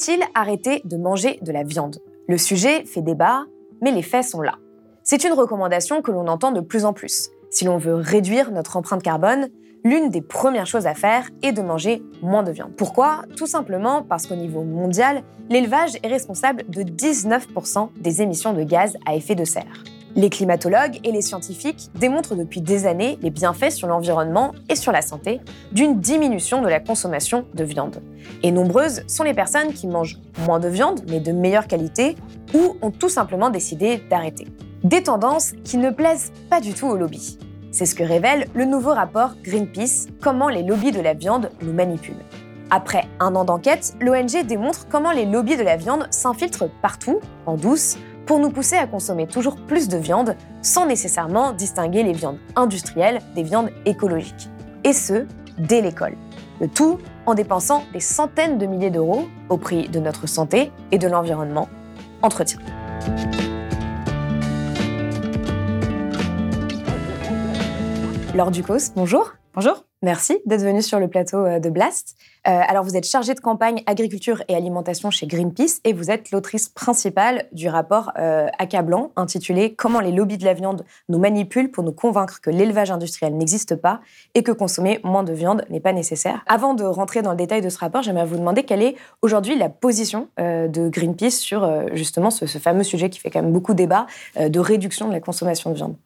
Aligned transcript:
Faut-il 0.00 0.22
arrêter 0.34 0.80
de 0.84 0.96
manger 0.96 1.38
de 1.42 1.52
la 1.52 1.62
viande? 1.62 1.98
Le 2.26 2.38
sujet 2.38 2.86
fait 2.86 3.02
débat, 3.02 3.44
mais 3.82 3.92
les 3.92 4.00
faits 4.00 4.24
sont 4.24 4.40
là. 4.40 4.54
C'est 5.02 5.24
une 5.24 5.34
recommandation 5.34 6.00
que 6.00 6.10
l'on 6.10 6.26
entend 6.26 6.52
de 6.52 6.60
plus 6.60 6.86
en 6.86 6.94
plus. 6.94 7.28
Si 7.50 7.66
l'on 7.66 7.76
veut 7.76 7.96
réduire 7.96 8.50
notre 8.50 8.78
empreinte 8.78 9.02
carbone, 9.02 9.48
l'une 9.84 10.08
des 10.08 10.22
premières 10.22 10.66
choses 10.66 10.86
à 10.86 10.94
faire 10.94 11.28
est 11.42 11.52
de 11.52 11.60
manger 11.60 12.02
moins 12.22 12.42
de 12.42 12.50
viande. 12.50 12.72
Pourquoi? 12.78 13.24
Tout 13.36 13.46
simplement 13.46 14.02
parce 14.02 14.26
qu'au 14.26 14.36
niveau 14.36 14.62
mondial, 14.62 15.22
l'élevage 15.50 15.98
est 16.02 16.08
responsable 16.08 16.64
de 16.68 16.82
19% 16.82 17.90
des 18.00 18.22
émissions 18.22 18.54
de 18.54 18.62
gaz 18.62 18.96
à 19.04 19.14
effet 19.14 19.34
de 19.34 19.44
serre. 19.44 19.84
Les 20.16 20.28
climatologues 20.28 20.98
et 21.04 21.12
les 21.12 21.22
scientifiques 21.22 21.88
démontrent 21.94 22.34
depuis 22.34 22.60
des 22.60 22.86
années 22.86 23.18
les 23.22 23.30
bienfaits 23.30 23.70
sur 23.70 23.86
l'environnement 23.86 24.52
et 24.68 24.74
sur 24.74 24.90
la 24.90 25.02
santé 25.02 25.40
d'une 25.72 26.00
diminution 26.00 26.62
de 26.62 26.68
la 26.68 26.80
consommation 26.80 27.46
de 27.54 27.62
viande. 27.64 28.02
Et 28.42 28.50
nombreuses 28.50 29.04
sont 29.06 29.22
les 29.22 29.34
personnes 29.34 29.72
qui 29.72 29.86
mangent 29.86 30.18
moins 30.46 30.58
de 30.58 30.68
viande, 30.68 31.02
mais 31.08 31.20
de 31.20 31.30
meilleure 31.30 31.68
qualité, 31.68 32.16
ou 32.54 32.76
ont 32.82 32.90
tout 32.90 33.08
simplement 33.08 33.50
décidé 33.50 34.02
d'arrêter. 34.10 34.48
Des 34.82 35.02
tendances 35.02 35.52
qui 35.62 35.76
ne 35.76 35.90
plaisent 35.90 36.32
pas 36.48 36.60
du 36.60 36.74
tout 36.74 36.86
aux 36.86 36.96
lobbies. 36.96 37.38
C'est 37.70 37.86
ce 37.86 37.94
que 37.94 38.02
révèle 38.02 38.48
le 38.54 38.64
nouveau 38.64 38.92
rapport 38.92 39.34
Greenpeace, 39.44 40.08
comment 40.20 40.48
les 40.48 40.64
lobbies 40.64 40.90
de 40.90 41.00
la 41.00 41.14
viande 41.14 41.50
nous 41.62 41.72
manipulent. 41.72 42.24
Après 42.70 43.04
un 43.20 43.34
an 43.36 43.44
d'enquête, 43.44 43.94
l'ONG 44.00 44.44
démontre 44.46 44.86
comment 44.88 45.12
les 45.12 45.26
lobbies 45.26 45.56
de 45.56 45.62
la 45.62 45.76
viande 45.76 46.06
s'infiltrent 46.10 46.68
partout, 46.82 47.20
en 47.46 47.56
douce, 47.56 47.96
pour 48.30 48.38
nous 48.38 48.50
pousser 48.50 48.76
à 48.76 48.86
consommer 48.86 49.26
toujours 49.26 49.56
plus 49.56 49.88
de 49.88 49.96
viande 49.96 50.36
sans 50.62 50.86
nécessairement 50.86 51.50
distinguer 51.50 52.04
les 52.04 52.12
viandes 52.12 52.38
industrielles 52.54 53.18
des 53.34 53.42
viandes 53.42 53.70
écologiques. 53.86 54.48
Et 54.84 54.92
ce, 54.92 55.26
dès 55.58 55.82
l'école. 55.82 56.14
Le 56.60 56.68
tout 56.68 56.98
en 57.26 57.34
dépensant 57.34 57.82
des 57.92 57.98
centaines 57.98 58.56
de 58.56 58.66
milliers 58.66 58.90
d'euros 58.90 59.26
au 59.48 59.56
prix 59.56 59.88
de 59.88 59.98
notre 59.98 60.28
santé 60.28 60.70
et 60.92 60.98
de 60.98 61.08
l'environnement. 61.08 61.68
Entretien. 62.22 62.60
Laure 68.32 68.52
Ducos, 68.52 68.92
bonjour. 68.94 69.32
Bonjour. 69.54 69.89
Merci 70.02 70.38
d'être 70.46 70.62
venue 70.62 70.80
sur 70.80 70.98
le 70.98 71.08
plateau 71.08 71.44
euh, 71.44 71.58
de 71.58 71.68
Blast. 71.68 72.16
Euh, 72.48 72.60
alors, 72.66 72.84
vous 72.84 72.96
êtes 72.96 73.04
chargée 73.04 73.34
de 73.34 73.40
campagne 73.40 73.82
agriculture 73.84 74.42
et 74.48 74.54
alimentation 74.54 75.10
chez 75.10 75.26
Greenpeace 75.26 75.80
et 75.84 75.92
vous 75.92 76.10
êtes 76.10 76.30
l'autrice 76.30 76.70
principale 76.70 77.44
du 77.52 77.68
rapport 77.68 78.10
euh, 78.18 78.46
accablant 78.58 79.12
intitulé 79.16 79.74
Comment 79.74 80.00
les 80.00 80.10
lobbies 80.10 80.38
de 80.38 80.46
la 80.46 80.54
viande 80.54 80.86
nous 81.10 81.18
manipulent 81.18 81.70
pour 81.70 81.84
nous 81.84 81.92
convaincre 81.92 82.40
que 82.40 82.48
l'élevage 82.48 82.90
industriel 82.90 83.36
n'existe 83.36 83.76
pas 83.76 84.00
et 84.34 84.42
que 84.42 84.52
consommer 84.52 85.00
moins 85.04 85.22
de 85.22 85.34
viande 85.34 85.66
n'est 85.68 85.80
pas 85.80 85.92
nécessaire. 85.92 86.42
Avant 86.46 86.72
de 86.72 86.84
rentrer 86.84 87.20
dans 87.20 87.32
le 87.32 87.36
détail 87.36 87.60
de 87.60 87.68
ce 87.68 87.78
rapport, 87.78 88.02
j'aimerais 88.02 88.24
vous 88.24 88.38
demander 88.38 88.62
quelle 88.62 88.82
est 88.82 88.96
aujourd'hui 89.20 89.54
la 89.54 89.68
position 89.68 90.28
de 90.38 90.88
Greenpeace 90.88 91.32
sur 91.32 91.68
justement 91.94 92.30
ce, 92.30 92.46
ce, 92.46 92.58
fameux 92.58 92.84
sujet 92.84 93.10
qui 93.10 93.20
fait 93.20 93.30
quand 93.30 93.42
même 93.42 93.52
beaucoup 93.52 93.74
débat 93.74 94.06
de 94.38 94.60
réduction 94.60 95.08
de 95.08 95.12
la 95.12 95.20
consommation 95.20 95.70
de 95.70 95.76
viande. 95.76 95.96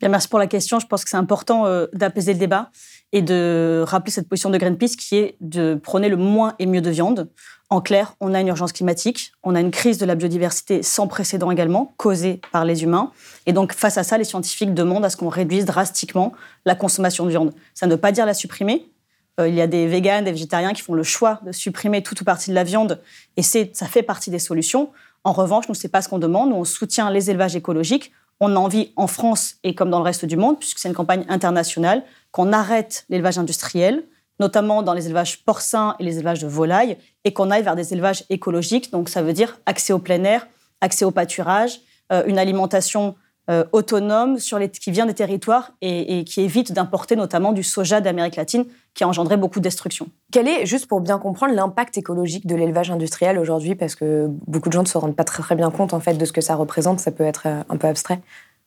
Bien, 0.00 0.08
merci 0.08 0.28
pour 0.28 0.38
la 0.38 0.46
question. 0.46 0.78
Je 0.78 0.86
pense 0.86 1.04
que 1.04 1.10
c'est 1.10 1.16
important 1.16 1.66
d'apaiser 1.92 2.32
le 2.32 2.38
débat 2.38 2.70
et 3.14 3.22
de 3.22 3.84
rappeler 3.86 4.10
cette 4.10 4.28
position 4.28 4.50
de 4.50 4.58
Greenpeace 4.58 4.96
qui 4.98 5.16
est 5.16 5.36
de 5.40 5.76
prôner 5.76 6.08
le 6.08 6.16
moins 6.16 6.54
et 6.58 6.66
mieux 6.66 6.80
de 6.80 6.90
viande. 6.90 7.30
En 7.70 7.80
clair, 7.80 8.16
on 8.20 8.34
a 8.34 8.40
une 8.40 8.48
urgence 8.48 8.72
climatique, 8.72 9.32
on 9.44 9.54
a 9.54 9.60
une 9.60 9.70
crise 9.70 9.98
de 9.98 10.04
la 10.04 10.16
biodiversité 10.16 10.82
sans 10.82 11.06
précédent 11.06 11.52
également, 11.52 11.94
causée 11.96 12.40
par 12.50 12.64
les 12.64 12.82
humains. 12.82 13.12
Et 13.46 13.52
donc, 13.52 13.72
face 13.72 13.98
à 13.98 14.02
ça, 14.02 14.18
les 14.18 14.24
scientifiques 14.24 14.74
demandent 14.74 15.04
à 15.04 15.10
ce 15.10 15.16
qu'on 15.16 15.28
réduise 15.28 15.64
drastiquement 15.64 16.32
la 16.64 16.74
consommation 16.74 17.24
de 17.24 17.30
viande. 17.30 17.54
Ça 17.72 17.86
ne 17.86 17.92
veut 17.92 18.00
pas 18.00 18.10
dire 18.10 18.26
la 18.26 18.34
supprimer. 18.34 18.84
Euh, 19.38 19.48
il 19.48 19.54
y 19.54 19.60
a 19.60 19.68
des 19.68 19.86
véganes, 19.86 20.24
des 20.24 20.32
végétariens 20.32 20.72
qui 20.72 20.82
font 20.82 20.94
le 20.94 21.04
choix 21.04 21.40
de 21.46 21.52
supprimer 21.52 22.02
toute 22.02 22.20
ou 22.20 22.24
partie 22.24 22.50
de 22.50 22.54
la 22.56 22.64
viande, 22.64 23.00
et 23.36 23.42
ça 23.42 23.86
fait 23.86 24.02
partie 24.02 24.30
des 24.30 24.40
solutions. 24.40 24.90
En 25.22 25.32
revanche, 25.32 25.68
nous, 25.68 25.74
ce 25.76 25.86
n'est 25.86 25.90
pas 25.90 26.02
ce 26.02 26.08
qu'on 26.08 26.18
demande. 26.18 26.50
Nous, 26.50 26.56
on 26.56 26.64
soutient 26.64 27.10
les 27.10 27.30
élevages 27.30 27.54
écologiques. 27.54 28.12
On 28.40 28.56
a 28.56 28.58
envie, 28.58 28.92
en 28.96 29.06
France 29.06 29.54
et 29.62 29.76
comme 29.76 29.90
dans 29.90 29.98
le 29.98 30.04
reste 30.04 30.24
du 30.24 30.36
monde, 30.36 30.58
puisque 30.58 30.80
c'est 30.80 30.88
une 30.88 30.94
campagne 30.94 31.24
internationale, 31.28 32.02
qu'on 32.34 32.52
arrête 32.52 33.04
l'élevage 33.10 33.38
industriel, 33.38 34.02
notamment 34.40 34.82
dans 34.82 34.92
les 34.92 35.06
élevages 35.06 35.44
porcins 35.44 35.94
et 36.00 36.02
les 36.02 36.18
élevages 36.18 36.40
de 36.40 36.48
volailles, 36.48 36.96
et 37.22 37.32
qu'on 37.32 37.48
aille 37.52 37.62
vers 37.62 37.76
des 37.76 37.92
élevages 37.92 38.24
écologiques. 38.28 38.90
Donc 38.90 39.08
ça 39.08 39.22
veut 39.22 39.32
dire 39.32 39.60
accès 39.66 39.92
au 39.92 40.00
plein 40.00 40.24
air, 40.24 40.48
accès 40.80 41.04
au 41.04 41.12
pâturage, 41.12 41.80
euh, 42.12 42.24
une 42.26 42.36
alimentation 42.36 43.14
euh, 43.50 43.62
autonome 43.70 44.40
sur 44.40 44.58
les, 44.58 44.68
qui 44.68 44.90
vient 44.90 45.06
des 45.06 45.14
territoires 45.14 45.74
et, 45.80 46.24
qui 46.24 46.40
évite 46.40 46.72
d'importer 46.72 47.14
notamment 47.14 47.52
du 47.52 47.62
soja 47.62 48.00
d'Amérique 48.00 48.34
latine 48.34 48.64
qui 48.94 49.04
a 49.04 49.08
engendré 49.08 49.36
beaucoup 49.36 49.60
de 49.60 49.64
destruction. 49.64 50.08
Quel 50.32 50.48
est, 50.48 50.66
juste 50.66 50.88
pour 50.88 51.00
bien 51.00 51.20
comprendre, 51.20 51.54
l'impact 51.54 51.96
écologique 51.98 52.48
de 52.48 52.56
l'élevage 52.56 52.90
industriel 52.90 53.38
aujourd'hui? 53.38 53.76
Parce 53.76 53.94
que 53.94 54.26
beaucoup 54.48 54.70
de 54.70 54.72
gens 54.72 54.82
ne 54.82 54.88
se 54.88 54.98
rendent 54.98 55.14
pas 55.14 55.24
très, 55.24 55.40
très 55.40 55.54
bien 55.54 55.70
compte 55.70 55.94
en 55.94 56.00
fait 56.00 56.14
de 56.14 56.24
ce 56.24 56.32
que 56.32 56.40
ça 56.40 56.56
représente, 56.56 56.98
ça 56.98 57.12
peut 57.12 57.22
être 57.22 57.42
euh, 57.46 57.62
un 57.68 57.76
peu 57.76 57.86
abstrait. 57.86 58.20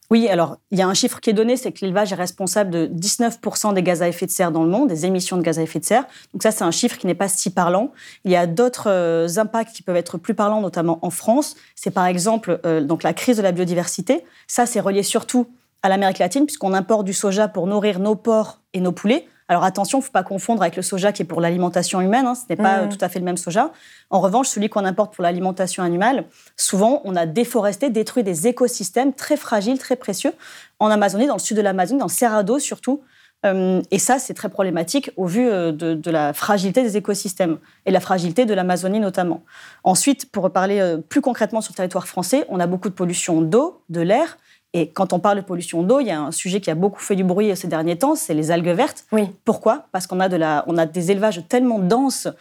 Oui, 0.10 0.30
alors 0.30 0.58
il 0.72 0.80
y 0.80 0.82
a 0.82 0.88
un 0.88 0.94
chiffre 0.94 1.20
qui 1.20 1.30
est 1.30 1.34
donné, 1.34 1.58
c'est 1.58 1.74
que 1.74 1.80
l'élevage 1.82 2.14
est 2.14 2.16
responsable 2.16 2.70
de 2.70 2.88
19% 2.88 3.74
des 3.74 3.84
gaz 3.84 4.02
à 4.02 4.08
effet 4.08 4.26
de 4.26 4.32
serre 4.32 4.52
dans 4.54 4.64
le 4.64 4.70
monde, 4.70 4.88
des 4.88 5.06
émissions 5.06 5.36
de 5.36 5.42
gaz 5.42 5.60
à 5.60 5.64
effet 5.64 5.80
de 5.80 5.86
serre. 5.86 6.06
Donc 6.34 6.44
ça, 6.44 6.52
c'est 6.52 6.64
un 6.64 6.72
chiffre 6.72 6.98
qui 6.98 7.08
n'est 7.08 7.16
pas 7.16 7.28
si 7.28 7.50
parlant. 7.50 7.92
Il 8.24 8.32
y 8.32 8.38
a 8.38 8.48
d'autres 8.48 8.90
euh, 8.90 9.28
impacts 9.36 9.76
qui 9.76 9.84
peuvent 9.84 9.98
être 9.98 10.18
plus 10.18 10.34
parlants, 10.34 10.62
notamment 10.62 11.00
en 11.02 11.10
France. 11.10 11.58
C'est 11.76 11.92
par 11.92 12.06
exemple 12.06 12.62
euh, 12.66 12.82
donc 12.82 13.04
la 13.04 13.14
crise 13.14 13.36
de 13.36 13.42
la 13.42 13.52
biodiversité. 13.52 14.24
Ça, 14.48 14.66
c'est 14.66 14.80
relié 14.80 15.04
surtout 15.04 15.48
à 15.84 15.90
l'Amérique 15.90 16.20
latine, 16.20 16.46
puisqu'on 16.46 16.74
importe 16.74 17.06
du 17.06 17.14
soja 17.14 17.50
pour 17.50 17.68
nourrir 17.68 18.00
nos 18.00 18.16
porcs 18.16 18.62
et 18.74 18.80
nos 18.80 18.94
poulets. 18.94 19.28
Alors 19.50 19.64
attention, 19.64 20.00
il 20.00 20.02
ne 20.02 20.06
faut 20.06 20.12
pas 20.12 20.24
confondre 20.24 20.62
avec 20.62 20.76
le 20.76 20.82
soja 20.82 21.12
qui 21.12 21.22
est 21.22 21.26
pour 21.26 21.40
l'alimentation 21.40 22.02
humaine, 22.02 22.26
hein, 22.26 22.36
ce 22.36 22.44
n'est 22.50 22.58
pas 22.58 22.84
mmh. 22.84 22.90
tout 22.90 22.98
à 23.00 23.08
fait 23.08 23.20
le 23.20 23.26
même 23.26 23.38
soja. 23.38 23.72
En 24.10 24.20
revanche, 24.20 24.48
celui 24.48 24.68
qu'on 24.68 24.84
importe 24.84 25.14
pour 25.16 25.24
l'alimentation 25.24 25.84
animale, 25.84 26.26
souvent 26.58 27.02
on 27.06 27.16
a 27.16 27.26
déforesté, 27.26 27.90
détruit 27.90 28.24
des 28.24 28.48
écosystèmes 28.48 29.14
très 29.14 29.38
fragiles, 29.38 29.78
très 29.78 29.96
précieux, 29.96 30.34
en 30.80 30.90
Amazonie, 30.90 31.28
dans 31.28 31.36
le 31.36 31.40
sud 31.40 31.56
de 31.56 31.62
l'Amazonie, 31.62 32.00
dans 32.00 32.08
le 32.08 32.12
Cerrado 32.12 32.60
surtout. 32.60 33.02
Euh, 33.46 33.82
et 33.92 34.00
ça, 34.00 34.20
c'est 34.20 34.34
très 34.34 34.50
problématique 34.50 35.12
au 35.16 35.26
vu 35.26 35.48
euh, 35.48 35.72
de, 35.72 35.94
de, 35.94 36.12
la 36.12 36.34
fragilité 36.34 36.82
des 36.82 36.98
écosystèmes 36.98 37.60
et 37.86 37.92
la 37.92 38.00
fragilité 38.00 38.46
de 38.46 38.54
l'Amazonie 38.54 39.00
notamment. 39.00 39.44
Ensuite, 39.84 40.32
pour 40.32 40.52
parler 40.52 40.80
euh, 40.80 40.98
plus 40.98 41.22
concrètement 41.22 41.62
sur 41.62 41.72
le 41.72 41.78
territoire 41.78 42.08
français, 42.08 42.46
on 42.50 42.60
a 42.60 42.66
beaucoup 42.66 42.90
de 42.90 42.96
pollution 42.96 43.42
d'eau, 43.42 43.82
de 43.90 44.02
l'air, 44.02 44.38
et 44.74 44.90
quand 44.90 45.14
on 45.14 45.20
parle 45.20 45.38
de 45.38 45.42
pollution 45.42 45.82
d'eau, 45.84 46.00
il 46.00 46.08
y 46.08 46.12
a 46.12 46.20
un 46.20 46.32
sujet 46.32 46.60
qui 46.60 46.70
a 46.70 46.76
beaucoup 46.76 47.00
fait 47.00 47.16
du 47.16 47.24
bruit 47.24 47.56
ces 47.56 47.68
derniers 47.68 47.98
temps, 47.98 48.16
c'est 48.16 48.34
les 48.34 48.52
algues 48.52 48.68
vertes. 48.68 49.06
Oui. 49.12 49.30
Pourquoi? 49.46 49.86
Parce 49.92 50.08
qu'on 50.08 50.20
a, 50.20 50.30
de 50.30 50.36
la, 50.36 50.66
on 50.68 50.78
a 50.78 50.86
des 50.86 51.12
élevages 51.12 51.42
tellement 51.48 51.80
denses, 51.80 52.28
euh, 52.28 52.32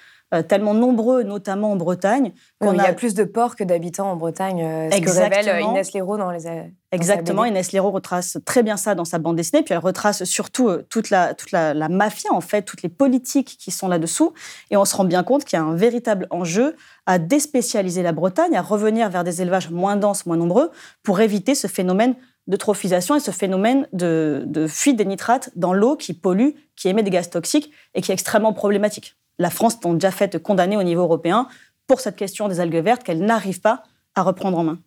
tellement 0.49 0.75
nombreux, 0.75 1.23
notamment 1.23 1.73
en 1.73 1.77
Bretagne. 1.77 2.33
qu'on 2.61 2.73
il 2.73 2.79
y 2.79 2.81
a... 2.81 2.93
plus 2.93 3.15
de 3.15 3.25
porcs 3.25 3.57
que 3.57 3.65
d'habitants 3.65 4.11
en 4.11 4.17
Bretagne, 4.17 4.63
euh, 4.63 4.91
ce 4.91 5.01
que 5.01 5.11
révèle 5.11 5.49
euh, 5.49 5.61
Inès 5.61 5.93
Léraud 5.93 6.17
dans 6.17 6.31
les. 6.31 6.73
Exactement, 6.93 7.45
Inès 7.45 7.73
Léraud 7.73 7.91
retrace 7.91 8.39
très 8.45 8.63
bien 8.63 8.77
ça 8.77 8.95
dans 8.95 9.05
sa 9.05 9.19
bande 9.19 9.37
dessinée, 9.37 9.63
puis 9.63 9.75
elle 9.75 9.81
retrace 9.81 10.25
surtout 10.25 10.71
toute, 10.89 11.11
la, 11.11 11.35
toute 11.35 11.53
la, 11.53 11.75
la 11.75 11.89
mafia, 11.89 12.33
en 12.33 12.41
fait, 12.41 12.63
toutes 12.63 12.83
les 12.83 12.89
politiques 12.89 13.57
qui 13.59 13.71
sont 13.71 13.89
là-dessous. 13.89 14.33
Et 14.71 14.77
on 14.77 14.85
se 14.85 14.97
rend 14.97 15.05
bien 15.05 15.23
compte 15.23 15.45
qu'il 15.45 15.59
y 15.59 15.63
a 15.63 15.65
un 15.65 15.75
véritable 15.75 16.27
enjeu 16.31 16.75
à 17.05 17.19
déspécialiser 17.19 18.03
la 18.03 18.13
Bretagne, 18.13 18.57
à 18.57 18.63
revenir 18.63 19.11
vers 19.11 19.25
des 19.25 19.43
élevages 19.43 19.71
moins 19.71 19.97
denses, 19.97 20.27
moins 20.27 20.37
nombreux, 20.37 20.71
pour 21.03 21.21
éviter 21.21 21.55
ce 21.55 21.67
phénomène 21.67 22.15
de 22.47 22.57
trophisation 22.57 23.17
et 23.17 23.21
ce 23.21 23.31
phénomène 23.31 23.89
de, 23.93 24.45
de 24.47 24.67
fuite 24.67 24.97
des 24.97 25.05
nitrates 25.05 25.51
dans 25.57 25.73
l'eau 25.73 25.97
qui 25.97 26.15
pollue, 26.15 26.51
qui 26.77 26.89
émet 26.89 27.03
des 27.03 27.11
gaz 27.11 27.29
toxiques 27.29 27.73
et 27.95 28.03
qui 28.03 28.13
est 28.13 28.15
extrêmement 28.15 28.53
problématique 28.53 29.17
la 29.39 29.51
France 29.51 29.79
est 29.85 29.93
déjà 29.95 30.11
fait 30.11 30.43
condamner 30.43 30.77
au 30.77 30.83
niveau 30.83 31.03
européen 31.03 31.49
pour 31.87 32.01
cette 32.01 32.17
question 32.17 32.49
des 32.49 32.61
algues 32.61 32.83
vertes 32.83 33.03
qu'elle 33.03 33.25
n'arrive 33.25 33.61
pas 33.61 33.83
à 34.15 34.23
reprendre 34.23 34.59
en 34.59 34.65
main. 34.65 34.79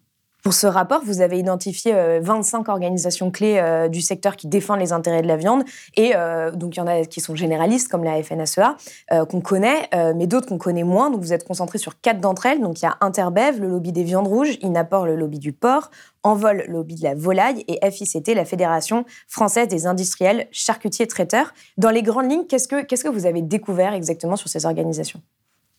Pour 0.41 0.53
ce 0.53 0.67
rapport, 0.67 1.01
vous 1.03 1.19
avez 1.19 1.37
identifié 1.37 2.19
25 2.21 2.69
organisations 2.69 3.29
clés 3.29 3.87
du 3.91 4.01
secteur 4.01 4.37
qui 4.37 4.47
défendent 4.47 4.79
les 4.79 4.93
intérêts 4.93 5.21
de 5.21 5.27
la 5.27 5.35
viande. 5.35 5.63
Et 5.97 6.13
donc, 6.53 6.75
il 6.75 6.79
y 6.79 6.81
en 6.81 6.87
a 6.87 7.03
qui 7.05 7.19
sont 7.19 7.35
généralistes, 7.35 7.89
comme 7.89 8.05
la 8.05 8.23
FNSEA, 8.23 8.77
qu'on 9.29 9.41
connaît, 9.41 9.89
mais 10.15 10.27
d'autres 10.27 10.47
qu'on 10.47 10.57
connaît 10.57 10.83
moins. 10.83 11.09
Donc, 11.09 11.21
vous 11.21 11.33
êtes 11.33 11.45
concentré 11.45 11.77
sur 11.77 11.99
quatre 11.99 12.21
d'entre 12.21 12.45
elles. 12.45 12.61
Donc, 12.61 12.81
il 12.81 12.85
y 12.85 12.87
a 12.87 12.97
Interbev, 13.01 13.59
le 13.59 13.67
lobby 13.67 13.91
des 13.91 14.03
viandes 14.03 14.27
rouges, 14.27 14.57
Inaport, 14.61 15.05
le 15.05 15.15
lobby 15.15 15.39
du 15.39 15.51
porc, 15.51 15.91
Envol, 16.23 16.63
le 16.67 16.73
lobby 16.73 16.95
de 16.95 17.03
la 17.03 17.15
volaille, 17.15 17.65
et 17.67 17.91
FICT, 17.91 18.33
la 18.33 18.45
Fédération 18.45 19.05
française 19.27 19.67
des 19.67 19.87
industriels 19.87 20.47
charcutiers 20.51 21.07
traiteurs. 21.07 21.53
Dans 21.77 21.89
les 21.89 22.01
grandes 22.01 22.31
lignes, 22.31 22.45
qu'est-ce 22.47 22.67
que, 22.67 22.83
qu'est-ce 22.83 23.03
que 23.03 23.09
vous 23.09 23.25
avez 23.25 23.41
découvert 23.41 23.93
exactement 23.93 24.37
sur 24.37 24.49
ces 24.49 24.65
organisations? 24.65 25.21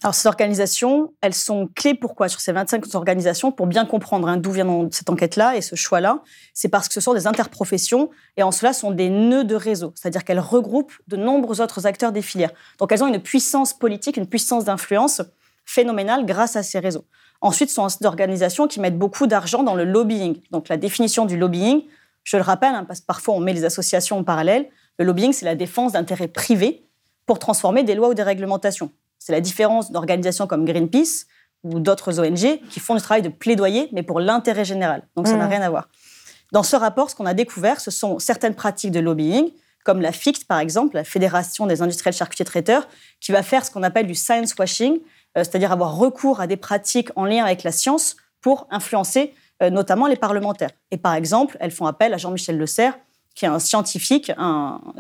Alors, 0.03 0.15
ces 0.15 0.29
organisations, 0.29 1.13
elles 1.21 1.35
sont 1.35 1.69
clés 1.75 1.93
pourquoi 1.93 2.31
sur 2.31 2.41
ces 2.41 2.53
25 2.53 2.95
organisations? 2.95 3.53
Pour 3.53 3.67
bien 3.67 3.85
comprendre 3.85 4.29
hein, 4.29 4.39
d'où 4.39 4.51
vient 4.51 4.89
cette 4.91 5.11
enquête-là 5.11 5.57
et 5.57 5.61
ce 5.61 5.77
choix-là, 5.77 6.23
c'est 6.55 6.71
parce 6.71 6.89
que 6.89 6.95
ce 6.95 7.03
sont 7.03 7.13
des 7.13 7.27
interprofessions 7.27 8.09
et 8.39 8.43
en 8.43 8.51
cela 8.51 8.73
sont 8.73 8.93
des 8.93 9.11
nœuds 9.11 9.45
de 9.45 9.55
réseau, 9.55 9.93
c'est-à-dire 9.95 10.25
qu'elles 10.25 10.41
regroupent 10.41 10.95
de 11.07 11.17
nombreux 11.17 11.61
autres 11.61 11.87
acteurs 11.87 12.13
des 12.13 12.23
filières. 12.23 12.53
Donc, 12.79 12.93
elles 12.93 13.05
ont 13.05 13.09
une 13.09 13.21
puissance 13.21 13.75
politique, 13.75 14.17
une 14.17 14.27
puissance 14.27 14.65
d'influence 14.65 15.21
phénoménale 15.67 16.25
grâce 16.25 16.57
à 16.57 16.63
ces 16.63 16.79
réseaux. 16.79 17.05
Ensuite, 17.43 17.69
ce 17.69 17.75
sont 17.75 17.87
des 17.87 18.07
organisations 18.07 18.69
qui 18.69 18.81
mettent 18.81 18.99
beaucoup 18.99 19.27
d'argent 19.27 19.63
dans 19.63 19.75
le 19.75 19.85
lobbying. 19.85 20.41
Donc, 20.51 20.71
la 20.71 20.79
définition 20.79 21.27
du 21.27 21.37
lobbying, 21.37 21.83
je 22.25 22.39
le 22.39 22.43
rappelle, 22.43 22.75
hein, 22.75 22.85
parce 22.85 23.01
que 23.01 23.07
parfois 23.07 23.35
on 23.35 23.41
met 23.41 23.53
les 23.53 23.67
associations 23.67 24.19
en 24.19 24.25
parallèle, 24.25 24.71
le 24.99 25.05
lobbying, 25.05 25.35
c'est 25.35 25.45
la 25.45 25.57
défense 25.57 25.93
d'intérêts 25.93 26.29
privés 26.29 26.87
pour 27.27 27.39
transformer 27.39 27.83
des 27.83 27.95
lois 27.95 28.09
ou 28.09 28.15
des 28.15 28.23
réglementations. 28.23 28.91
C'est 29.21 29.33
la 29.33 29.41
différence 29.41 29.93
d'organisations 29.93 30.49
comme 30.49 30.65
Greenpeace 30.65 31.27
ou 31.63 31.79
d'autres 31.79 32.19
ONG 32.19 32.59
qui 32.71 32.81
font 32.81 32.97
du 32.97 33.03
travail 33.03 33.23
de 33.23 33.29
plaidoyer, 33.29 33.89
mais 33.93 34.03
pour 34.03 34.19
l'intérêt 34.19 34.65
général. 34.65 35.07
Donc 35.15 35.29
ça 35.29 35.37
n'a 35.37 35.47
mmh. 35.47 35.51
rien 35.51 35.63
à 35.63 35.71
voir. 35.71 35.89
Dans 36.53 36.63
ce 36.63 36.75
rapport, 36.75 37.11
ce 37.11 37.15
qu'on 37.15 37.27
a 37.27 37.35
découvert, 37.35 37.81
ce 37.81 37.91
sont 37.91 38.19
certaines 38.19 38.55
pratiques 38.55 38.91
de 38.91 38.99
lobbying, 38.99 39.51
comme 39.85 40.01
la 40.01 40.11
FICT, 40.11 40.47
par 40.49 40.59
exemple, 40.59 40.97
la 40.97 41.05
Fédération 41.05 41.67
des 41.67 41.83
industriels 41.83 42.15
charcutiers 42.15 42.47
traiteurs, 42.47 42.89
qui 43.21 43.31
va 43.31 43.43
faire 43.43 43.65
ce 43.65 43.71
qu'on 43.71 43.83
appelle 43.83 44.07
du 44.07 44.15
science 44.15 44.55
washing, 44.59 44.95
euh, 45.37 45.45
c'est-à-dire 45.45 45.71
avoir 45.71 45.97
recours 45.97 46.41
à 46.41 46.47
des 46.47 46.57
pratiques 46.57 47.11
en 47.15 47.25
lien 47.27 47.45
avec 47.45 47.63
la 47.63 47.73
science 47.73 48.17
pour 48.41 48.67
influencer 48.71 49.35
euh, 49.63 49.69
notamment 49.69 50.07
les 50.07 50.17
parlementaires. 50.17 50.71
Et 50.91 50.97
par 50.97 51.15
exemple, 51.15 51.59
elles 51.61 51.71
font 51.71 51.87
appel 51.87 52.15
à 52.15 52.17
Jean-Michel 52.17 52.57
Le 52.57 52.67
Serre, 52.67 52.99
qui 53.35 53.45
est 53.45 53.49
un 53.49 53.59
scientifique, 53.59 54.33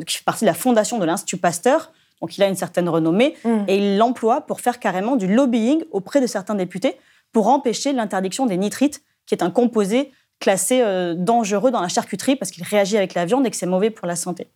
qui 0.06 0.16
fait 0.18 0.24
partie 0.24 0.44
de 0.44 0.46
la 0.46 0.54
fondation 0.54 0.98
de 0.98 1.04
l'Institut 1.04 1.38
Pasteur, 1.38 1.90
donc 2.20 2.36
il 2.36 2.42
a 2.42 2.48
une 2.48 2.56
certaine 2.56 2.88
renommée, 2.88 3.34
mm. 3.44 3.64
et 3.68 3.76
il 3.76 3.98
l'emploie 3.98 4.42
pour 4.42 4.60
faire 4.60 4.78
carrément 4.78 5.16
du 5.16 5.26
lobbying 5.26 5.84
auprès 5.90 6.20
de 6.20 6.26
certains 6.26 6.54
députés 6.54 6.96
pour 7.32 7.48
empêcher 7.48 7.92
l'interdiction 7.92 8.46
des 8.46 8.56
nitrites, 8.56 9.02
qui 9.26 9.34
est 9.34 9.42
un 9.42 9.50
composé 9.50 10.10
classé 10.40 10.80
euh, 10.82 11.14
dangereux 11.14 11.70
dans 11.70 11.80
la 11.80 11.88
charcuterie 11.88 12.36
parce 12.36 12.50
qu'il 12.50 12.64
réagit 12.64 12.96
avec 12.96 13.14
la 13.14 13.26
viande 13.26 13.46
et 13.46 13.50
que 13.50 13.56
c'est 13.56 13.66
mauvais 13.66 13.90
pour 13.90 14.06
la 14.06 14.16
santé. 14.16 14.48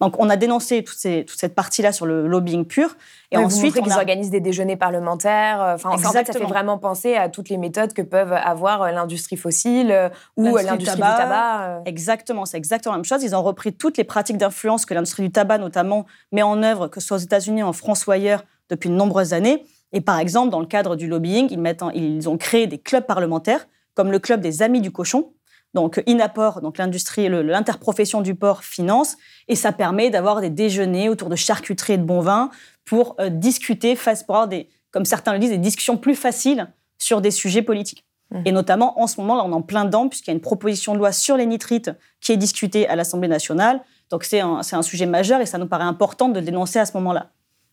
Donc, 0.00 0.18
on 0.18 0.28
a 0.28 0.36
dénoncé 0.36 0.82
toute, 0.82 0.96
cette 0.98 1.54
partie-là 1.54 1.92
sur 1.92 2.06
le 2.06 2.26
lobbying 2.26 2.64
pur. 2.64 2.96
Et 3.30 3.36
ensuite, 3.36 3.78
on 3.80 3.90
organise 3.90 4.30
des 4.30 4.40
déjeuners 4.40 4.76
parlementaires. 4.76 5.62
Euh, 5.62 5.74
enfin, 5.74 5.90
en 5.90 5.98
fait, 5.98 6.26
ça 6.26 6.32
fait 6.32 6.44
vraiment 6.44 6.76
penser 6.78 7.14
à 7.14 7.28
toutes 7.28 7.48
les 7.48 7.56
méthodes 7.56 7.92
que 7.92 8.02
peuvent 8.02 8.32
avoir 8.32 8.82
euh, 8.82 8.90
l'industrie 8.90 9.36
fossile 9.36 9.92
euh, 9.92 10.08
ou 10.36 10.56
l'industrie 10.56 10.96
du 10.96 11.00
tabac. 11.00 11.82
Exactement, 11.86 12.44
c'est 12.46 12.56
exactement 12.56 12.94
la 12.94 12.98
même 12.98 13.04
chose. 13.04 13.22
Ils 13.22 13.36
ont 13.36 13.42
repris 13.42 13.72
toutes 13.72 13.96
les 13.96 14.04
pratiques 14.04 14.38
d'influence 14.38 14.86
que 14.86 14.94
l'industrie 14.94 15.22
du 15.22 15.30
tabac, 15.30 15.58
notamment, 15.58 16.04
met 16.32 16.42
en 16.42 16.62
œuvre, 16.62 16.88
que 16.88 17.00
ce 17.00 17.06
soit 17.06 17.16
aux 17.18 17.20
États-Unis, 17.20 17.62
en 17.62 17.72
France 17.72 18.06
ou 18.06 18.10
ailleurs, 18.10 18.44
depuis 18.70 18.90
de 18.90 18.94
nombreuses 18.94 19.34
années. 19.34 19.64
Et 19.92 20.00
par 20.00 20.18
exemple, 20.18 20.50
dans 20.50 20.60
le 20.60 20.66
cadre 20.66 20.96
du 20.96 21.06
lobbying, 21.06 21.48
ils, 21.50 21.60
mettent 21.60 21.84
ils 21.94 22.28
ont 22.28 22.38
créé 22.38 22.66
des 22.66 22.78
clubs 22.78 23.04
parlementaires, 23.04 23.66
comme 23.94 24.10
le 24.10 24.18
club 24.18 24.40
des 24.40 24.62
Amis 24.62 24.80
du 24.80 24.90
Cochon, 24.90 25.32
donc 25.74 26.02
Inaport, 26.06 26.60
donc 26.60 26.78
l'industrie, 26.78 27.28
l'interprofession 27.28 28.20
du 28.20 28.34
porc 28.34 28.62
finance, 28.62 29.16
et 29.48 29.56
ça 29.56 29.72
permet 29.72 30.10
d'avoir 30.10 30.40
des 30.40 30.50
déjeuners 30.50 31.08
autour 31.08 31.28
de 31.28 31.36
charcuterie 31.36 31.94
et 31.94 31.98
de 31.98 32.04
bon 32.04 32.20
vin 32.20 32.50
pour 32.84 33.16
euh, 33.20 33.30
discuter, 33.30 33.96
pour 33.96 34.36
avoir 34.36 34.48
des, 34.48 34.68
comme 34.90 35.04
certains 35.04 35.32
le 35.32 35.38
disent, 35.38 35.50
des 35.50 35.58
discussions 35.58 35.96
plus 35.96 36.14
faciles 36.14 36.70
sur 36.98 37.20
des 37.20 37.30
sujets 37.30 37.62
politiques. 37.62 38.04
Mmh. 38.30 38.42
Et 38.44 38.52
notamment, 38.52 39.00
en 39.00 39.06
ce 39.06 39.20
moment, 39.20 39.36
là, 39.36 39.44
on 39.44 39.50
est 39.50 39.54
en 39.54 39.62
plein 39.62 39.84
dedans, 39.84 40.08
puisqu'il 40.08 40.30
y 40.30 40.32
a 40.32 40.34
une 40.34 40.40
proposition 40.40 40.92
de 40.92 40.98
loi 40.98 41.12
sur 41.12 41.36
les 41.36 41.46
nitrites 41.46 41.90
qui 42.20 42.32
est 42.32 42.36
discutée 42.36 42.86
à 42.88 42.96
l'Assemblée 42.96 43.28
nationale. 43.28 43.82
Donc, 44.10 44.24
c'est 44.24 44.40
un, 44.40 44.60
un, 44.70 44.82
sujet 44.82 45.06
majeur 45.06 45.40
et 45.40 45.46
ça 45.46 45.58
nous 45.58 45.66
paraît 45.66 45.84
important 45.84 46.28
de 46.28 46.38
le 46.38 46.44
dénoncer 46.44 46.78
à 46.78 46.86
ce 46.86 46.92
moment-là. 46.94 47.30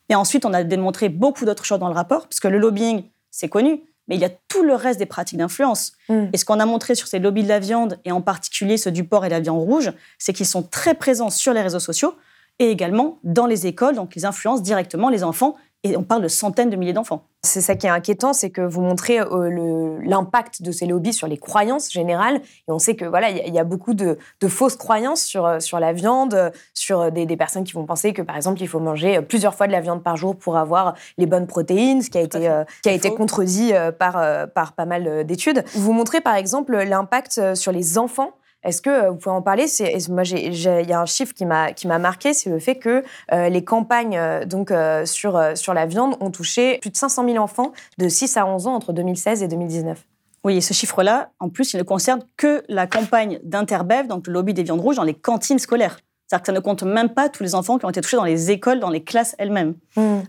Et 0.07 0.15
ensuite, 0.15 0.45
on 0.45 0.53
a 0.53 0.63
démontré 0.63 1.09
beaucoup 1.09 1.45
d'autres 1.45 1.65
choses 1.65 1.79
dans 1.79 1.89
le 1.89 1.93
rapport, 1.93 2.27
puisque 2.27 2.45
le 2.45 2.57
lobbying, 2.57 3.03
c'est 3.29 3.49
connu 3.49 3.83
mais 4.09 4.15
il 4.15 4.21
y 4.21 4.25
a 4.25 4.29
tout 4.47 4.63
le 4.63 4.73
reste 4.73 5.00
des 5.00 5.06
pratiques 5.06 5.38
d'influence. 5.38 5.94
Mm. 6.09 6.25
Et 6.33 6.38
ce 6.38 6.44
qu'on 6.44 6.59
a 6.59 6.65
montré 6.65 6.95
sur 6.95 7.07
ces 7.07 7.19
lobbies 7.19 7.44
de 7.44 7.47
la 7.47 7.59
viande, 7.59 8.00
et 8.03 8.11
en 8.11 8.21
particulier 8.21 8.77
ceux 8.77 8.91
du 8.91 9.03
porc 9.03 9.25
et 9.25 9.29
de 9.29 9.33
la 9.33 9.39
viande 9.39 9.61
rouge, 9.61 9.94
c'est 10.17 10.33
qu'ils 10.33 10.47
sont 10.47 10.63
très 10.63 10.95
présents 10.95 11.29
sur 11.29 11.53
les 11.53 11.61
réseaux 11.61 11.79
sociaux 11.79 12.15
et 12.59 12.69
également 12.69 13.19
dans 13.23 13.45
les 13.45 13.67
écoles, 13.67 13.95
donc 13.95 14.15
ils 14.17 14.25
influencent 14.25 14.61
directement 14.61 15.09
les 15.09 15.23
enfants 15.23 15.56
et 15.83 15.95
on 15.95 16.03
parle 16.03 16.21
de 16.21 16.27
centaines 16.27 16.69
de 16.69 16.75
milliers 16.75 16.93
d'enfants. 16.93 17.23
C'est 17.41 17.61
ça 17.61 17.75
qui 17.75 17.87
est 17.87 17.89
inquiétant, 17.89 18.33
c'est 18.33 18.49
que 18.49 18.59
vous 18.59 18.81
montrez 18.81 19.21
euh, 19.21 19.97
l'impact 20.03 20.61
de 20.61 20.73
ces 20.73 20.85
lobbies 20.85 21.13
sur 21.13 21.27
les 21.27 21.37
croyances 21.37 21.89
générales. 21.89 22.41
Et 22.67 22.71
on 22.71 22.79
sait 22.79 22.95
que 22.95 23.05
voilà, 23.05 23.29
il 23.29 23.53
y, 23.53 23.59
a 23.59 23.63
beaucoup 23.63 23.93
de, 23.93 24.17
fausses 24.49 24.75
croyances 24.75 25.21
sur, 25.21 25.45
euh, 25.45 25.59
sur 25.59 25.79
la 25.79 25.93
viande, 25.93 26.51
sur 26.73 27.11
des, 27.13 27.37
personnes 27.37 27.63
qui 27.63 27.71
vont 27.71 27.85
penser 27.85 28.11
que 28.11 28.21
par 28.21 28.35
exemple 28.35 28.61
il 28.61 28.67
faut 28.67 28.81
manger 28.81 29.21
plusieurs 29.21 29.55
fois 29.55 29.67
de 29.67 29.71
la 29.71 29.79
viande 29.79 30.03
par 30.03 30.17
jour 30.17 30.35
pour 30.35 30.57
avoir 30.57 30.95
les 31.17 31.25
bonnes 31.25 31.47
protéines, 31.47 32.01
ce 32.01 32.09
qui 32.09 32.17
a 32.17 32.21
été, 32.21 32.49
euh, 32.49 32.65
qui 32.83 32.89
a 32.89 32.91
été 32.91 33.11
contredit 33.11 33.71
par, 33.97 34.21
par 34.49 34.73
pas 34.73 34.85
mal 34.85 35.25
d'études. 35.25 35.63
Vous 35.75 35.93
montrez 35.93 36.19
par 36.19 36.35
exemple 36.35 36.75
l'impact 36.75 37.55
sur 37.55 37.71
les 37.71 37.97
enfants 37.97 38.33
est-ce 38.63 38.81
que 38.81 38.89
euh, 38.89 39.09
vous 39.11 39.15
pouvez 39.15 39.35
en 39.35 39.41
parler? 39.41 39.65
Moi, 40.09 40.23
il 40.23 40.53
y 40.53 40.94
a 40.94 41.01
un 41.01 41.06
chiffre 41.06 41.33
qui 41.33 41.45
m'a 41.45 41.71
qui 41.71 41.88
m'a 41.88 42.00
marqué, 42.00 42.33
c'est 42.33 42.50
le 42.50 42.59
fait 42.59 42.75
que 42.75 43.03
euh, 43.31 43.50
les 43.50 43.63
campagnes 43.63 44.17
euh, 44.17 44.45
donc 44.45 44.73
sur 45.06 45.41
sur 45.56 45.73
la 45.73 45.85
viande 45.85 46.15
ont 46.19 46.31
touché 46.31 46.79
plus 46.79 46.89
de 46.89 46.97
500 46.97 47.25
000 47.25 47.38
enfants 47.38 47.71
de 47.97 48.09
6 48.09 48.38
à 48.38 48.45
11 48.45 48.67
ans 48.67 48.75
entre 48.75 48.94
2016 48.94 49.44
et 49.44 49.47
2019. 49.47 50.03
Oui, 50.45 50.57
et 50.57 50.61
ce 50.61 50.73
chiffre-là, 50.73 51.31
en 51.39 51.50
plus, 51.50 51.73
il 51.73 51.77
ne 51.77 51.83
concerne 51.83 52.21
que 52.38 52.63
la 52.69 52.88
campagne 52.88 53.39
d'Interbev, 53.44 54.07
donc 54.07 54.25
le 54.27 54.33
lobby 54.33 54.53
des 54.53 54.63
viandes 54.63 54.79
rouges, 54.79 54.95
dans 54.95 55.03
les 55.03 55.13
cantines 55.13 55.59
scolaires. 55.59 56.00
C'est-à-dire 56.27 56.44
que 56.44 56.45
ça 56.45 56.53
ne 56.53 56.59
compte 56.59 56.83
même 56.83 57.09
pas 57.09 57.27
tous 57.27 57.44
les 57.44 57.56
enfants 57.56 57.77
qui 57.77 57.85
ont 57.85 57.89
été 57.89 58.00
touchés 58.00 58.15
dans 58.15 58.23
les 58.23 58.51
écoles, 58.51 58.79
dans 58.79 58.89
les 58.89 59.03
classes 59.03 59.35
elles-mêmes. 59.38 59.73
Mmh. 59.95 60.19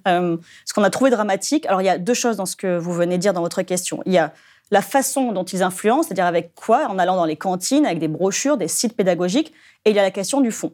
ce 0.65 0.75
qu'on 0.75 0.82
a 0.82 0.91
trouvé 0.91 1.11
dramatique, 1.11 1.67
alors 1.67 1.82
il 1.82 1.85
y 1.85 1.91
a 1.91 1.99
deux 1.99 2.15
choses 2.15 2.37
dans 2.37 2.47
ce 2.47 2.56
que 2.56 2.79
vous 2.79 2.93
venez 2.93 3.19
de 3.19 3.23
dire 3.23 3.35
dans 3.35 3.43
votre 3.43 3.62
question. 3.62 4.03
Il 4.06 4.12
y 4.12 4.19
a 4.19 4.32
la 4.70 4.82
façon 4.82 5.32
dont 5.32 5.44
ils 5.44 5.62
influencent, 5.62 6.08
c'est-à-dire 6.08 6.26
avec 6.26 6.55
quoi, 6.55 6.87
en 6.88 6.99
allant 6.99 7.17
dans 7.17 7.25
les 7.25 7.37
cantines, 7.37 7.87
avec 7.87 7.99
des 7.99 8.08
brochures, 8.08 8.56
des 8.56 8.69
sites 8.69 8.96
pédagogiques, 8.96 9.52
et 9.84 9.90
il 9.90 9.96
y 9.96 9.99
a 9.99 10.02
la 10.02 10.11
question 10.11 10.40
du 10.40 10.52
fond. 10.52 10.72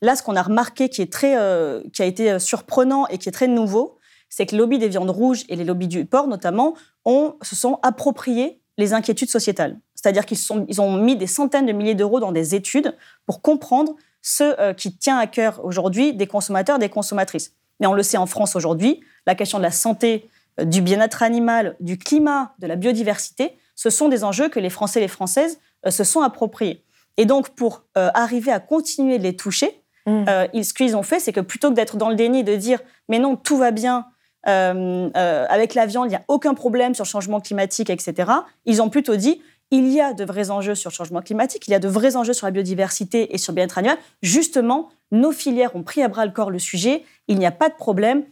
Là, 0.00 0.14
ce 0.14 0.22
qu'on 0.22 0.36
a 0.36 0.42
remarqué 0.42 0.88
qui, 0.88 1.02
est 1.02 1.12
très, 1.12 1.36
euh, 1.36 1.82
qui 1.92 2.02
a 2.02 2.04
été 2.04 2.30
euh, 2.30 2.38
surprenant 2.38 3.06
et 3.08 3.18
qui 3.18 3.28
est 3.28 3.32
très 3.32 3.48
nouveau, 3.48 3.96
c'est 4.28 4.46
que 4.46 4.52
les 4.52 4.58
lobbies 4.58 4.78
des 4.78 4.88
viandes 4.88 5.10
rouges 5.10 5.44
et 5.48 5.56
les 5.56 5.64
lobbies 5.64 5.88
du 5.88 6.04
porc, 6.04 6.28
notamment, 6.28 6.74
ont, 7.04 7.34
se 7.42 7.56
sont 7.56 7.78
appropriés 7.82 8.60
les 8.76 8.92
inquiétudes 8.92 9.30
sociétales. 9.30 9.78
C'est-à-dire 9.94 10.24
qu'ils 10.24 10.38
ils 10.68 10.80
ont 10.80 10.92
mis 10.92 11.16
des 11.16 11.26
centaines 11.26 11.66
de 11.66 11.72
milliers 11.72 11.96
d'euros 11.96 12.20
dans 12.20 12.30
des 12.30 12.54
études 12.54 12.94
pour 13.26 13.42
comprendre 13.42 13.96
ce 14.22 14.60
euh, 14.60 14.72
qui 14.72 14.96
tient 14.96 15.18
à 15.18 15.26
cœur 15.26 15.64
aujourd'hui 15.64 16.14
des 16.14 16.26
consommateurs 16.26 16.78
des 16.78 16.88
consommatrices. 16.88 17.54
Mais 17.80 17.86
on 17.86 17.94
le 17.94 18.02
sait 18.02 18.16
en 18.16 18.26
France 18.26 18.54
aujourd'hui, 18.56 19.00
la 19.26 19.34
question 19.34 19.58
de 19.58 19.62
la 19.64 19.70
santé 19.70 20.28
du 20.64 20.80
bien-être 20.82 21.22
animal, 21.22 21.76
du 21.80 21.98
climat, 21.98 22.54
de 22.58 22.66
la 22.66 22.76
biodiversité, 22.76 23.58
ce 23.74 23.90
sont 23.90 24.08
des 24.08 24.24
enjeux 24.24 24.48
que 24.48 24.60
les 24.60 24.70
Français 24.70 25.00
et 25.00 25.02
les 25.02 25.08
Françaises 25.08 25.60
euh, 25.86 25.90
se 25.90 26.04
sont 26.04 26.20
appropriés. 26.20 26.84
Et 27.16 27.26
donc, 27.26 27.50
pour 27.50 27.84
euh, 27.96 28.10
arriver 28.14 28.52
à 28.52 28.60
continuer 28.60 29.18
de 29.18 29.24
les 29.24 29.36
toucher, 29.36 29.82
mmh. 30.06 30.24
ce 30.62 30.72
qu'ils 30.72 30.96
ont 30.96 31.02
fait, 31.02 31.20
c'est 31.20 31.32
que 31.32 31.40
plutôt 31.40 31.70
que 31.70 31.74
d'être 31.74 31.96
dans 31.96 32.08
le 32.08 32.14
déni, 32.14 32.44
de 32.44 32.54
dire 32.54 32.80
mais 33.08 33.18
non, 33.18 33.36
tout 33.36 33.56
va 33.56 33.70
bien, 33.70 34.06
avec 34.44 35.74
la 35.74 35.84
viande, 35.84 36.06
il 36.06 36.10
n'y 36.10 36.16
a 36.16 36.24
aucun 36.28 36.54
problème 36.54 36.94
sur 36.94 37.04
le 37.04 37.08
changement 37.08 37.40
climatique, 37.40 37.90
etc., 37.90 38.30
ils 38.64 38.80
ont 38.80 38.88
plutôt 38.88 39.16
dit 39.16 39.42
il 39.70 39.88
y 39.88 40.00
a 40.00 40.12
de 40.12 40.24
vrais 40.24 40.50
enjeux 40.50 40.74
sur 40.74 40.90
le 40.90 40.94
changement 40.94 41.20
climatique, 41.20 41.66
il 41.68 41.72
y 41.72 41.74
a 41.74 41.78
de 41.78 41.88
vrais 41.88 42.16
enjeux 42.16 42.32
sur 42.32 42.46
la 42.46 42.50
biodiversité 42.50 43.34
et 43.34 43.38
sur 43.38 43.52
le 43.52 43.56
bien-être 43.56 43.78
animal. 43.78 43.98
Justement, 44.22 44.88
nos 45.10 45.32
filières 45.32 45.76
ont 45.76 45.82
pris 45.82 46.02
à 46.02 46.08
bras 46.08 46.24
le 46.24 46.32
corps 46.32 46.50
le 46.50 46.58
sujet, 46.58 47.04
il 47.28 47.38
n'y 47.38 47.46
a 47.46 47.50
pas 47.50 47.68
de 47.68 47.74
problème, 47.74 48.24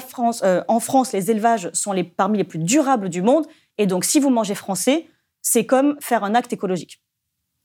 France, 0.00 0.42
euh, 0.44 0.62
en 0.68 0.80
France, 0.80 1.12
les 1.12 1.30
élevages 1.30 1.70
sont 1.72 1.94
parmi 2.16 2.38
les 2.38 2.44
plus 2.44 2.58
durables 2.58 3.08
du 3.08 3.22
monde. 3.22 3.46
Et 3.78 3.86
donc, 3.86 4.04
si 4.04 4.20
vous 4.20 4.30
mangez 4.30 4.54
français, 4.54 5.06
c'est 5.42 5.66
comme 5.66 5.96
faire 6.00 6.24
un 6.24 6.34
acte 6.34 6.52
écologique. 6.52 7.00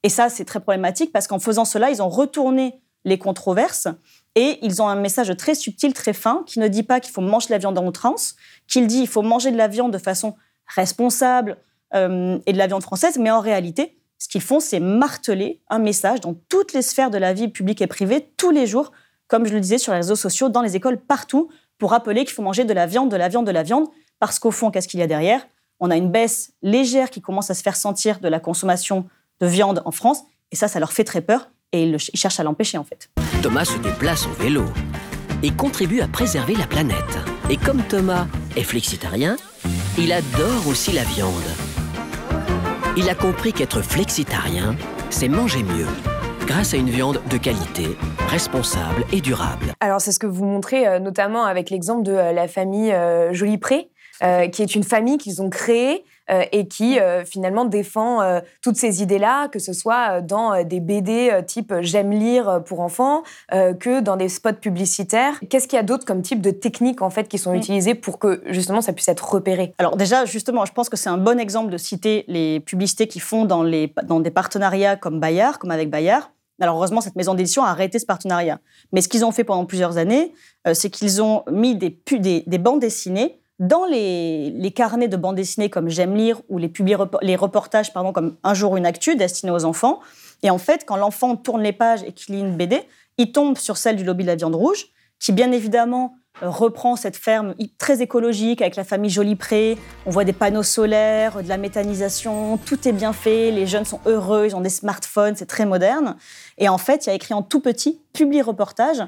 Et 0.03 0.09
ça, 0.09 0.29
c'est 0.29 0.45
très 0.45 0.59
problématique 0.59 1.11
parce 1.11 1.27
qu'en 1.27 1.39
faisant 1.39 1.65
cela, 1.65 1.91
ils 1.91 2.01
ont 2.01 2.09
retourné 2.09 2.79
les 3.05 3.17
controverses 3.17 3.87
et 4.35 4.59
ils 4.61 4.81
ont 4.81 4.87
un 4.87 4.95
message 4.95 5.35
très 5.37 5.55
subtil, 5.55 5.93
très 5.93 6.13
fin, 6.13 6.43
qui 6.45 6.59
ne 6.59 6.67
dit 6.67 6.83
pas 6.83 6.99
qu'il 6.99 7.13
faut 7.13 7.21
manger 7.21 7.47
de 7.47 7.53
la 7.53 7.57
viande 7.57 7.77
en 7.77 7.85
outrance, 7.85 8.35
qu'il 8.67 8.87
dit 8.87 8.99
qu'il 8.99 9.07
faut 9.07 9.21
manger 9.21 9.51
de 9.51 9.57
la 9.57 9.67
viande 9.67 9.91
de 9.91 9.97
façon 9.97 10.35
responsable 10.67 11.57
euh, 11.93 12.39
et 12.45 12.53
de 12.53 12.57
la 12.57 12.67
viande 12.67 12.83
française, 12.83 13.17
mais 13.17 13.31
en 13.31 13.41
réalité, 13.41 13.97
ce 14.17 14.27
qu'ils 14.27 14.41
font, 14.41 14.59
c'est 14.59 14.79
marteler 14.79 15.61
un 15.69 15.79
message 15.79 16.21
dans 16.21 16.35
toutes 16.47 16.73
les 16.73 16.83
sphères 16.83 17.09
de 17.09 17.17
la 17.17 17.33
vie 17.33 17.47
publique 17.47 17.81
et 17.81 17.87
privée, 17.87 18.31
tous 18.37 18.51
les 18.51 18.67
jours, 18.67 18.91
comme 19.27 19.45
je 19.45 19.53
le 19.53 19.59
disais, 19.59 19.77
sur 19.77 19.93
les 19.93 19.97
réseaux 19.97 20.15
sociaux, 20.15 20.49
dans 20.49 20.61
les 20.61 20.75
écoles, 20.75 20.99
partout, 20.99 21.49
pour 21.81 21.89
rappeler 21.89 22.25
qu'il 22.25 22.35
faut 22.35 22.43
manger 22.43 22.63
de 22.63 22.73
la 22.73 22.85
viande, 22.85 23.09
de 23.09 23.15
la 23.15 23.27
viande, 23.27 23.47
de 23.47 23.51
la 23.51 23.63
viande, 23.63 23.87
parce 24.19 24.37
qu'au 24.37 24.51
fond, 24.51 24.69
qu'est-ce 24.69 24.87
qu'il 24.87 24.99
y 24.99 25.03
a 25.03 25.07
derrière? 25.07 25.41
On 25.79 25.89
a 25.89 25.97
une 25.97 26.11
baisse 26.11 26.53
légère 26.61 27.09
qui 27.09 27.21
commence 27.21 27.49
à 27.49 27.55
se 27.55 27.63
faire 27.63 27.75
sentir 27.75 28.19
de 28.19 28.27
la 28.27 28.39
consommation 28.39 29.07
de 29.39 29.47
viande 29.47 29.81
en 29.83 29.89
France. 29.89 30.21
Et 30.51 30.55
ça, 30.55 30.67
ça 30.67 30.79
leur 30.79 30.93
fait 30.93 31.05
très 31.05 31.21
peur. 31.21 31.49
Et 31.71 31.85
ils, 31.85 31.97
cherchent 31.97 32.39
à 32.39 32.43
l'empêcher, 32.43 32.77
en 32.77 32.83
fait. 32.83 33.09
Thomas 33.41 33.65
se 33.65 33.79
déplace 33.79 34.27
en 34.27 34.31
vélo 34.33 34.63
et 35.41 35.49
contribue 35.49 36.01
à 36.01 36.07
préserver 36.07 36.53
la 36.53 36.67
planète. 36.67 37.17
Et 37.49 37.57
comme 37.57 37.81
Thomas 37.81 38.27
est 38.55 38.61
flexitarien, 38.61 39.35
il 39.97 40.11
adore 40.11 40.67
aussi 40.67 40.91
la 40.91 41.03
viande. 41.03 41.33
Il 42.95 43.09
a 43.09 43.15
compris 43.15 43.53
qu'être 43.53 43.81
flexitarien, 43.81 44.75
c'est 45.09 45.29
manger 45.29 45.63
mieux, 45.63 45.87
grâce 46.51 46.73
à 46.73 46.77
une 46.77 46.89
viande 46.89 47.21
de 47.29 47.37
qualité, 47.37 47.95
responsable 48.27 49.05
et 49.13 49.21
durable. 49.21 49.67
Alors 49.79 50.01
c'est 50.01 50.11
ce 50.11 50.19
que 50.19 50.27
vous 50.27 50.43
montrez 50.43 50.85
euh, 50.85 50.99
notamment 50.99 51.45
avec 51.45 51.69
l'exemple 51.69 52.03
de 52.03 52.11
euh, 52.11 52.33
la 52.33 52.49
famille 52.49 52.91
euh, 52.91 53.31
Joly-Pré, 53.31 53.89
euh, 54.21 54.49
qui 54.49 54.61
est 54.61 54.75
une 54.75 54.83
famille 54.83 55.17
qu'ils 55.17 55.41
ont 55.41 55.49
créée 55.49 56.03
euh, 56.29 56.43
et 56.51 56.67
qui 56.67 56.99
euh, 56.99 57.23
finalement 57.23 57.63
défend 57.63 58.21
euh, 58.21 58.41
toutes 58.61 58.75
ces 58.75 59.01
idées-là, 59.01 59.47
que 59.47 59.59
ce 59.59 59.71
soit 59.71 60.19
dans 60.19 60.53
euh, 60.53 60.63
des 60.65 60.81
BD 60.81 61.29
euh, 61.31 61.41
type 61.41 61.73
J'aime 61.79 62.11
lire 62.11 62.61
pour 62.65 62.81
enfants, 62.81 63.23
euh, 63.53 63.73
que 63.73 64.01
dans 64.01 64.17
des 64.17 64.27
spots 64.27 64.51
publicitaires. 64.59 65.39
Qu'est-ce 65.49 65.69
qu'il 65.69 65.77
y 65.77 65.79
a 65.79 65.83
d'autre 65.83 66.03
comme 66.05 66.21
type 66.21 66.41
de 66.41 66.51
techniques 66.51 67.01
en 67.01 67.09
fait 67.09 67.29
qui 67.29 67.37
sont 67.37 67.53
Mm. 67.53 67.55
utilisées 67.55 67.95
pour 67.95 68.19
que 68.19 68.43
justement 68.47 68.81
ça 68.81 68.91
puisse 68.91 69.07
être 69.07 69.27
repéré? 69.27 69.73
Alors 69.77 69.95
déjà, 69.95 70.25
justement, 70.25 70.65
je 70.65 70.73
pense 70.73 70.89
que 70.89 70.97
c'est 70.97 71.09
un 71.09 71.17
bon 71.17 71.39
exemple 71.39 71.71
de 71.71 71.77
citer 71.77 72.25
les 72.27 72.59
publicités 72.59 73.07
qu'ils 73.07 73.21
font 73.21 73.45
dans, 73.45 73.63
les, 73.63 73.93
dans 74.03 74.19
des 74.19 74.31
partenariats 74.31 74.97
comme 74.97 75.21
Bayard, 75.21 75.57
comme 75.57 75.71
avec 75.71 75.89
Bayard. 75.89 76.29
Alors 76.61 76.77
heureusement, 76.77 77.01
cette 77.01 77.15
maison 77.15 77.33
d'édition 77.33 77.63
a 77.63 77.69
arrêté 77.69 77.97
ce 77.97 78.05
partenariat. 78.05 78.59
Mais 78.93 79.01
ce 79.01 79.09
qu'ils 79.09 79.25
ont 79.25 79.31
fait 79.31 79.43
pendant 79.43 79.65
plusieurs 79.65 79.97
années, 79.97 80.31
euh, 80.67 80.73
c'est 80.75 80.91
qu'ils 80.91 81.21
ont 81.21 81.43
mis 81.51 81.75
des, 81.75 81.89
bandes 82.59 82.79
dessinées 82.79 83.39
dans 83.59 83.85
les, 83.85 84.71
carnets 84.75 85.07
de 85.07 85.17
bandes 85.17 85.35
dessinées 85.35 85.69
comme 85.69 85.89
J'aime 85.89 86.15
lire 86.15 86.41
ou 86.49 86.59
les, 86.59 86.71
les 87.21 87.35
reportages 87.35 87.91
pardon, 87.91 88.13
comme 88.13 88.35
Un 88.43 88.53
jour 88.53 88.77
une 88.77 88.85
actu 88.85 89.15
destinés 89.15 89.51
aux 89.51 89.65
enfants. 89.65 89.99
Et 90.43 90.51
en 90.51 90.59
fait, 90.59 90.85
quand 90.85 90.97
l'enfant 90.97 91.35
tourne 91.35 91.63
les 91.63 91.73
pages 91.73 92.03
et 92.03 92.11
qu'il 92.11 92.35
lit 92.35 92.41
une 92.41 92.55
BD, 92.55 92.79
il 93.17 93.31
tombe 93.31 93.57
sur 93.57 93.77
celle 93.77 93.95
du 93.95 94.03
lobby 94.03 94.23
de 94.23 94.29
la 94.29 94.35
viande 94.35 94.55
rouge, 94.55 94.87
qui 95.19 95.31
bien 95.31 95.51
évidemment 95.51 96.15
reprend 96.41 96.95
cette 96.95 97.15
ferme 97.15 97.55
très 97.77 98.01
écologique 98.01 98.61
avec 98.61 98.75
la 98.75 98.83
famille 98.83 99.09
Joly-Pré. 99.09 99.77
On 100.05 100.09
voit 100.09 100.23
des 100.23 100.33
panneaux 100.33 100.63
solaires, 100.63 101.43
de 101.43 101.49
la 101.49 101.57
méthanisation, 101.57 102.57
tout 102.57 102.87
est 102.87 102.91
bien 102.91 103.13
fait, 103.13 103.51
les 103.51 103.67
jeunes 103.67 103.85
sont 103.85 103.99
heureux, 104.05 104.47
ils 104.47 104.55
ont 104.55 104.61
des 104.61 104.69
smartphones, 104.69 105.35
c'est 105.35 105.45
très 105.45 105.65
moderne. 105.65 106.15
Et 106.57 106.69
en 106.69 106.77
fait, 106.77 107.05
il 107.05 107.09
y 107.09 107.11
a 107.11 107.15
écrit 107.15 107.33
en 107.33 107.41
tout 107.41 107.59
petit 107.59 107.99
publi 108.13 108.41
reportage. 108.41 109.03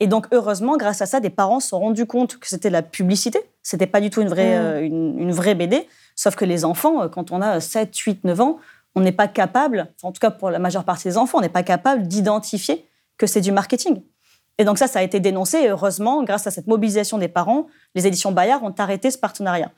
Et 0.00 0.06
donc, 0.06 0.26
heureusement, 0.32 0.76
grâce 0.76 1.00
à 1.00 1.06
ça, 1.06 1.20
des 1.20 1.30
parents 1.30 1.60
se 1.60 1.68
sont 1.68 1.78
rendus 1.80 2.06
compte 2.06 2.38
que 2.38 2.48
c'était 2.48 2.68
de 2.68 2.74
la 2.74 2.82
publicité. 2.82 3.40
C'était 3.62 3.86
pas 3.86 4.00
du 4.00 4.10
tout 4.10 4.20
une 4.20 4.28
vraie, 4.28 4.58
Mm. 4.58 4.64
euh, 4.64 4.80
une, 4.82 5.18
une 5.18 5.32
vraie 5.32 5.54
BD. 5.54 5.88
Sauf 6.14 6.36
que 6.36 6.44
les 6.44 6.64
enfants, 6.64 7.02
euh, 7.02 7.08
quand 7.08 7.32
on 7.32 7.40
a 7.40 7.60
7, 7.60 7.96
8, 7.96 8.24
9 8.24 8.40
ans, 8.40 8.58
on 8.94 9.00
n'est 9.00 9.12
pas 9.12 9.28
capable, 9.28 9.88
en 10.02 10.12
tout 10.12 10.20
cas 10.20 10.30
pour 10.30 10.50
la 10.50 10.58
majeure 10.58 10.84
partie 10.84 11.08
des 11.08 11.18
enfants, 11.18 11.38
on 11.38 11.40
n'est 11.42 11.48
pas 11.48 11.62
capable 11.62 12.06
d'identifier 12.08 12.86
que 13.18 13.26
c'est 13.26 13.40
du 13.40 13.52
marketing. 13.52 14.02
Et 14.58 14.64
donc 14.64 14.78
ça, 14.78 14.86
ça 14.86 15.00
a 15.00 15.02
été 15.02 15.20
dénoncé. 15.20 15.58
Et 15.58 15.68
heureusement, 15.68 16.22
grâce 16.24 16.46
à 16.46 16.50
cette 16.50 16.66
mobilisation 16.66 17.18
des 17.18 17.28
parents, 17.28 17.66
les 17.94 18.06
éditions 18.06 18.32
Bayard 18.32 18.62
ont 18.64 18.74
arrêté 18.78 19.10
ce 19.10 19.18
partenariat. 19.18 19.70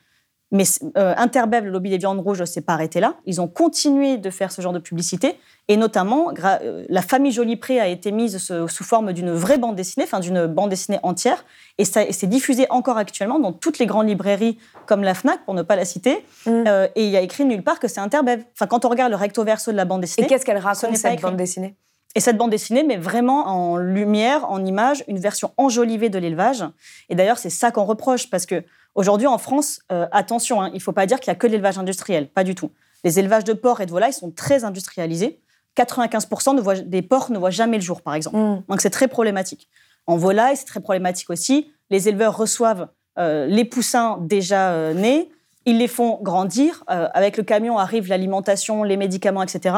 Mais 0.50 0.64
euh, 0.96 1.12
Interbev, 1.18 1.64
le 1.66 1.70
lobby 1.70 1.90
des 1.90 1.98
viandes 1.98 2.20
rouges, 2.20 2.40
ne 2.40 2.46
s'est 2.46 2.62
pas 2.62 2.72
arrêté 2.72 3.00
là. 3.00 3.16
Ils 3.26 3.38
ont 3.42 3.48
continué 3.48 4.16
de 4.16 4.30
faire 4.30 4.50
ce 4.50 4.62
genre 4.62 4.72
de 4.72 4.78
publicité. 4.78 5.38
Et 5.70 5.76
notamment, 5.76 6.32
euh, 6.42 6.86
la 6.88 7.02
famille 7.02 7.32
Joly-Pré 7.32 7.78
a 7.80 7.86
été 7.86 8.12
mise 8.12 8.38
ce- 8.38 8.66
sous 8.66 8.82
forme 8.84 9.12
d'une 9.12 9.30
vraie 9.30 9.58
bande 9.58 9.76
dessinée, 9.76 10.04
enfin 10.04 10.20
d'une 10.20 10.46
bande 10.46 10.70
dessinée 10.70 11.00
entière. 11.02 11.44
Et 11.76 11.84
ça 11.84 12.02
et 12.02 12.12
c'est 12.12 12.28
diffusé 12.28 12.66
encore 12.70 12.96
actuellement 12.96 13.38
dans 13.38 13.52
toutes 13.52 13.78
les 13.78 13.84
grandes 13.84 14.08
librairies, 14.08 14.56
comme 14.86 15.02
la 15.02 15.12
FNAC, 15.12 15.44
pour 15.44 15.52
ne 15.52 15.60
pas 15.60 15.76
la 15.76 15.84
citer. 15.84 16.24
Mm. 16.46 16.64
Euh, 16.66 16.88
et 16.94 17.04
il 17.04 17.10
y 17.10 17.18
a 17.18 17.20
écrit 17.20 17.44
nulle 17.44 17.62
part 17.62 17.78
que 17.78 17.86
c'est 17.88 18.00
Interbev. 18.00 18.42
Enfin, 18.54 18.66
quand 18.66 18.86
on 18.86 18.88
regarde 18.88 19.10
le 19.10 19.16
recto 19.18 19.44
verso 19.44 19.70
de 19.70 19.76
la 19.76 19.84
bande 19.84 20.00
Et 20.00 20.06
dessinée, 20.06 20.26
qu'est-ce 20.28 20.46
qu'elle 20.46 20.56
raconte 20.56 20.96
cette 20.96 21.12
écrit. 21.12 21.22
bande 21.24 21.36
dessinée? 21.36 21.76
Et 22.14 22.20
cette 22.20 22.36
bande 22.36 22.50
dessinée 22.50 22.82
met 22.82 22.96
vraiment 22.96 23.46
en 23.46 23.76
lumière, 23.76 24.50
en 24.50 24.64
image, 24.64 25.04
une 25.08 25.18
version 25.18 25.52
enjolivée 25.56 26.08
de 26.08 26.18
l'élevage. 26.18 26.64
Et 27.08 27.14
d'ailleurs, 27.14 27.38
c'est 27.38 27.50
ça 27.50 27.70
qu'on 27.70 27.84
reproche, 27.84 28.30
parce 28.30 28.46
que 28.46 28.64
aujourd'hui 28.94 29.26
en 29.26 29.38
France, 29.38 29.80
euh, 29.92 30.06
attention, 30.10 30.62
hein, 30.62 30.70
il 30.72 30.76
ne 30.76 30.82
faut 30.82 30.92
pas 30.92 31.06
dire 31.06 31.20
qu'il 31.20 31.30
n'y 31.30 31.36
a 31.36 31.38
que 31.38 31.46
de 31.46 31.52
l'élevage 31.52 31.78
industriel, 31.78 32.28
pas 32.28 32.44
du 32.44 32.54
tout. 32.54 32.70
Les 33.04 33.18
élevages 33.18 33.44
de 33.44 33.52
porcs 33.52 33.80
et 33.80 33.86
de 33.86 33.90
volailles 33.90 34.12
sont 34.12 34.30
très 34.30 34.64
industrialisés. 34.64 35.40
95% 35.76 36.54
ne 36.54 36.60
voient- 36.60 36.80
des 36.80 37.02
porcs 37.02 37.30
ne 37.30 37.38
voient 37.38 37.50
jamais 37.50 37.76
le 37.76 37.82
jour, 37.82 38.02
par 38.02 38.14
exemple. 38.14 38.36
Mm. 38.36 38.62
Donc 38.68 38.80
c'est 38.80 38.90
très 38.90 39.06
problématique. 39.06 39.68
En 40.06 40.16
volaille, 40.16 40.56
c'est 40.56 40.64
très 40.64 40.80
problématique 40.80 41.30
aussi. 41.30 41.70
Les 41.90 42.08
éleveurs 42.08 42.36
reçoivent 42.36 42.88
euh, 43.18 43.46
les 43.46 43.64
poussins 43.64 44.18
déjà 44.20 44.72
euh, 44.72 44.94
nés, 44.94 45.30
ils 45.66 45.78
les 45.78 45.88
font 45.88 46.18
grandir. 46.22 46.82
avec 46.86 47.36
le 47.36 47.42
camion 47.42 47.76
arrive 47.78 48.08
l'alimentation, 48.08 48.84
les 48.84 48.96
médicaments, 48.96 49.42
etc. 49.42 49.74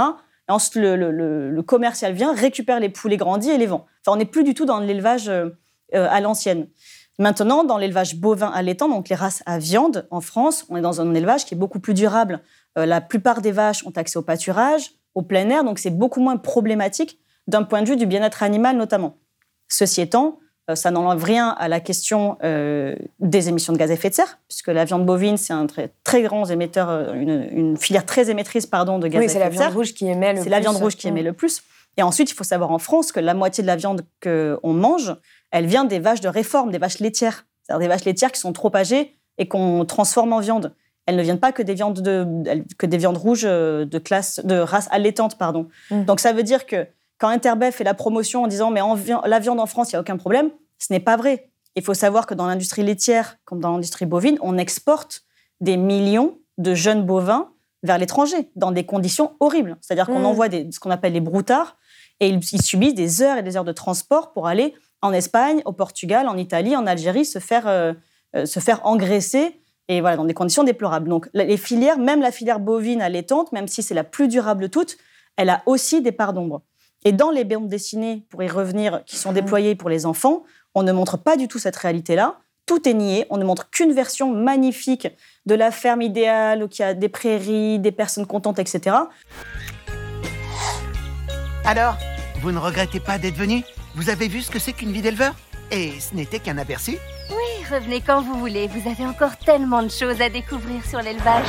Ensuite, 0.51 0.77
le, 0.77 0.97
le- 0.97 1.51
le- 1.51 1.63
commercial 1.63 2.13
vient, 2.13 2.35
récupère 2.35 2.81
les 2.81 2.89
poulets 2.89 3.17
grandis 3.17 3.51
et 3.51 3.59
les 3.59 3.67
vend. 3.67 3.87
Enfin, 4.05 4.17
on 4.17 4.19
n'est 4.19 4.25
plus 4.25 4.45
du 4.45 4.55
tout 4.55 4.65
dans 4.65 4.81
l'élevage 4.81 5.29
euh, 5.29 5.51
euh, 5.95 6.07
à 6.11 6.21
l'ancienne. 6.21 6.69
Maintenant, 7.19 7.65
dans 7.65 7.79
l'élevage 7.79 8.17
bovin 8.17 8.49
allaitant, 8.49 8.89
donc 8.89 9.09
les 9.09 9.17
races 9.17 9.43
à 9.47 9.59
viande, 9.59 10.07
en 10.11 10.21
France, 10.21 10.67
on 10.69 10.77
est 10.77 10.81
dans 10.81 11.01
un 11.01 11.15
élevage 11.15 11.45
qui 11.45 11.55
est 11.55 11.57
beaucoup 11.59 11.79
plus 11.81 11.95
durable. 11.95 12.41
Euh, 12.79 12.87
la 12.87 13.01
plupart 13.01 13.43
des 13.43 13.53
vaches 13.53 13.87
ont 13.87 13.93
accès 13.97 14.19
au 14.19 14.23
pâturage, 14.23 14.93
au 15.15 15.23
plein 15.23 15.49
air, 15.51 15.65
donc 15.65 15.79
c'est 15.79 15.91
beaucoup 15.91 16.21
moins 16.21 16.37
problématique 16.37 17.19
d'un 17.47 17.63
point 17.63 17.83
de 17.83 17.89
vue 17.89 17.97
du 17.97 18.07
bien-être 18.07 18.43
animal 18.43 18.77
notamment. 18.77 19.17
Ceci 19.69 20.01
étant, 20.01 20.39
ça 20.75 20.91
n'enlève 20.91 21.23
rien 21.23 21.49
à 21.59 21.69
la 21.69 21.81
question 21.81 22.37
euh, 22.45 22.95
des 23.19 23.49
émissions 23.49 23.73
de 23.73 23.79
gaz 23.79 23.91
à 23.91 23.95
effet 23.95 24.11
de 24.11 24.15
serre, 24.15 24.39
puisque 24.49 24.69
la 24.69 24.85
viande 24.85 25.07
bovine, 25.07 25.37
c'est 25.37 25.53
un 25.53 25.67
très, 25.67 25.91
très 26.05 26.23
grand 26.23 26.45
émetteur, 26.51 26.89
euh, 26.89 27.13
une, 27.15 27.49
une 27.53 27.77
filière 27.77 28.05
très 28.07 28.31
émettrice 28.31 28.67
pardon, 28.67 28.99
de 28.99 29.09
gaz 29.09 29.19
Oui, 29.21 29.27
à 29.27 29.29
c'est 29.29 29.35
effet 29.39 29.45
la 29.45 29.51
de 29.51 29.53
viande 29.55 29.65
serre. 29.65 29.75
rouge 29.75 29.95
qui 29.95 30.07
émet 30.09 30.33
le 30.35 30.43
C'est 30.43 30.49
la 30.51 30.57
plus. 30.59 30.63
viande 30.63 30.77
rouge 30.77 30.97
qui 30.97 31.09
émet 31.09 31.23
le 31.23 31.33
plus. 31.33 31.63
Et 31.97 32.03
ensuite, 32.03 32.31
il 32.31 32.35
faut 32.35 32.45
savoir 32.45 32.71
en 32.71 32.79
France 32.79 33.13
que 33.13 33.21
la 33.21 33.35
moitié 33.35 33.63
de 33.63 33.67
la 33.67 33.77
viande 33.77 34.03
qu'on 34.23 34.73
mange, 34.73 35.15
elle 35.51 35.67
vient 35.67 35.85
des 35.85 35.99
vaches 35.99 36.21
de 36.21 36.29
réforme, 36.29 36.71
des 36.71 36.79
vaches 36.79 37.01
laitières. 37.01 37.47
C'est-à-dire 37.63 37.81
des 37.81 37.89
vaches 37.89 38.05
laitières 38.05 38.33
qui 38.33 38.41
sont 38.41 38.53
trop 38.53 38.75
âgées 38.77 39.17
et 39.39 39.49
qu'on 39.49 39.85
transforme 39.85 40.33
en 40.33 40.41
viande. 40.41 40.75
Elles 41.07 41.17
ne 41.17 41.23
viennent 41.23 41.41
pas 41.41 41.51
que 41.51 41.63
des 41.63 41.75
viandes, 41.75 42.01
de, 42.01 42.27
que 42.79 42.87
des 42.87 42.97
viandes 42.97 43.17
rouges 43.17 43.45
euh, 43.45 43.85
de, 43.85 43.99
classe, 43.99 44.41
de 44.45 44.57
race 44.59 44.87
allaitante. 44.93 45.37
Pardon. 45.39 45.69
Mm. 45.91 46.05
Donc 46.05 46.21
ça 46.21 46.33
veut 46.33 46.43
dire 46.45 46.67
que 46.67 46.87
quand 47.19 47.29
Interbev 47.29 47.73
fait 47.73 47.85
la 47.85 47.95
promotion 47.95 48.45
en 48.45 48.47
disant 48.47 48.71
mais 48.71 48.81
en 48.81 48.97
la 49.27 49.39
viande 49.41 49.61
en 49.61 49.67
France, 49.67 49.91
il 49.91 49.95
n'y 49.95 49.99
a 49.99 50.01
aucun 50.01 50.17
problème, 50.17 50.51
ce 50.81 50.93
n'est 50.93 51.01
pas 51.01 51.17
vrai. 51.17 51.51
Il 51.77 51.85
faut 51.85 51.95
savoir 51.95 52.27
que 52.27 52.35
dans 52.35 52.47
l'industrie 52.47 52.83
laitière, 52.83 53.37
comme 53.45 53.61
dans 53.61 53.73
l'industrie 53.73 54.07
bovine, 54.07 54.39
on 54.41 54.59
exporte 54.59 55.23
des 55.61 55.77
millions 55.77 56.39
de 56.59 56.75
jeunes 56.75 57.05
bovins 57.05 57.53
vers 57.83 57.97
l'étranger, 57.97 58.51
dans 58.57 58.73
des 58.73 58.85
conditions 58.85 59.37
horribles. 59.41 59.79
C'est-à-dire 59.81 60.07
qu'on 60.07 60.21
Mm. 60.21 60.27
envoie 60.27 60.49
des, 60.49 60.71
ce 60.73 60.81
qu'on 60.81 60.91
appelle 60.91 61.13
les 61.13 61.21
broutards, 61.21 61.79
et 62.19 62.29
ils, 62.29 62.41
ils 62.53 62.63
subissent 62.63 62.95
des 62.95 63.23
heures 63.23 63.39
et 63.39 63.43
des 63.43 63.57
heures 63.57 63.65
de 63.65 63.73
transport 63.73 64.33
pour 64.33 64.47
aller 64.47 64.75
en 65.01 65.13
Espagne, 65.13 65.63
au 65.65 65.73
Portugal, 65.73 66.29
en 66.29 66.37
Italie, 66.37 66.77
en 66.77 66.87
Algérie, 66.87 67.25
se 67.25 67.39
faire, 67.39 67.67
euh, 67.67 67.95
euh, 68.37 68.45
se 68.45 68.61
faire 68.61 68.85
engraisser, 68.85 69.61
et 69.89 70.01
voilà, 70.03 70.17
dans 70.17 70.27
des 70.27 70.35
conditions 70.35 70.63
déplorables. 70.63 71.09
Donc 71.09 71.31
les 71.33 71.57
filières, 71.57 71.99
même 71.99 72.21
la 72.21 72.31
filière 72.31 72.61
bovine 72.61 73.01
allaitante, 73.01 73.53
même 73.53 73.67
si 73.67 73.83
c'est 73.83 73.95
la 73.95 74.05
plus 74.05 74.29
durable 74.29 74.63
de 74.63 74.69
toutes, 74.69 74.99
elle 75.37 75.49
a 75.49 75.63
aussi 75.65 76.03
des 76.03 76.13
parts 76.13 76.33
d'ombre. 76.35 76.63
Et 77.07 77.13
dans 77.13 77.31
les 77.31 77.45
bandes 77.45 77.69
dessinées, 77.69 78.27
pour 78.29 78.43
y 78.43 78.49
revenir, 78.49 79.03
qui 79.07 79.17
sont 79.17 79.33
déployées 79.33 79.75
pour 79.75 79.89
les 79.89 80.05
enfants, 80.05 80.43
on 80.75 80.83
ne 80.83 80.93
montre 80.93 81.17
pas 81.17 81.37
du 81.37 81.49
tout 81.49 81.59
cette 81.59 81.77
réalité-là. 81.77 82.39
Tout 82.67 82.89
est 82.89 82.95
nié. 82.95 83.27
On 83.31 83.37
ne 83.37 83.45
montre 83.45 83.71
qu'une 83.71 83.93
version 83.93 84.33
magnifique 84.33 85.09
de 85.47 85.55
la 85.55 85.71
ferme 85.71 86.03
idéale, 86.03 86.63
où 86.63 86.69
il 86.71 86.79
y 86.79 86.83
a 86.83 86.95
des 86.95 87.09
prairies, 87.09 87.79
des 87.81 87.91
personnes 87.91 88.27
contentes, 88.27 88.59
etc. 88.59 88.97
Alors, 91.65 91.97
vous 92.41 92.53
ne 92.53 92.59
regrettez 92.59 93.01
pas 93.01 93.19
d'être 93.19 93.35
venu? 93.35 93.65
Vous 93.97 94.09
avez 94.09 94.29
vu 94.29 94.41
ce 94.41 94.51
que 94.51 94.61
c'est 94.61 94.73
qu'une 94.73 94.93
vie 94.93 95.03
d'éleveur? 95.03 95.35
Et 95.73 95.99
ce 95.99 96.15
n'était 96.15 96.39
qu'un 96.39 96.59
aperçu? 96.59 96.93
Oui, 97.31 97.65
revenez 97.71 98.01
quand 98.01 98.23
vous 98.23 98.35
voulez. 98.35 98.69
Vous 98.69 98.89
avez 98.89 99.05
encore 99.05 99.37
tellement 99.37 99.83
de 99.83 99.89
choses 99.89 100.21
à 100.21 100.29
découvrir 100.29 100.85
sur 100.87 101.01
l'élevage. 101.01 101.47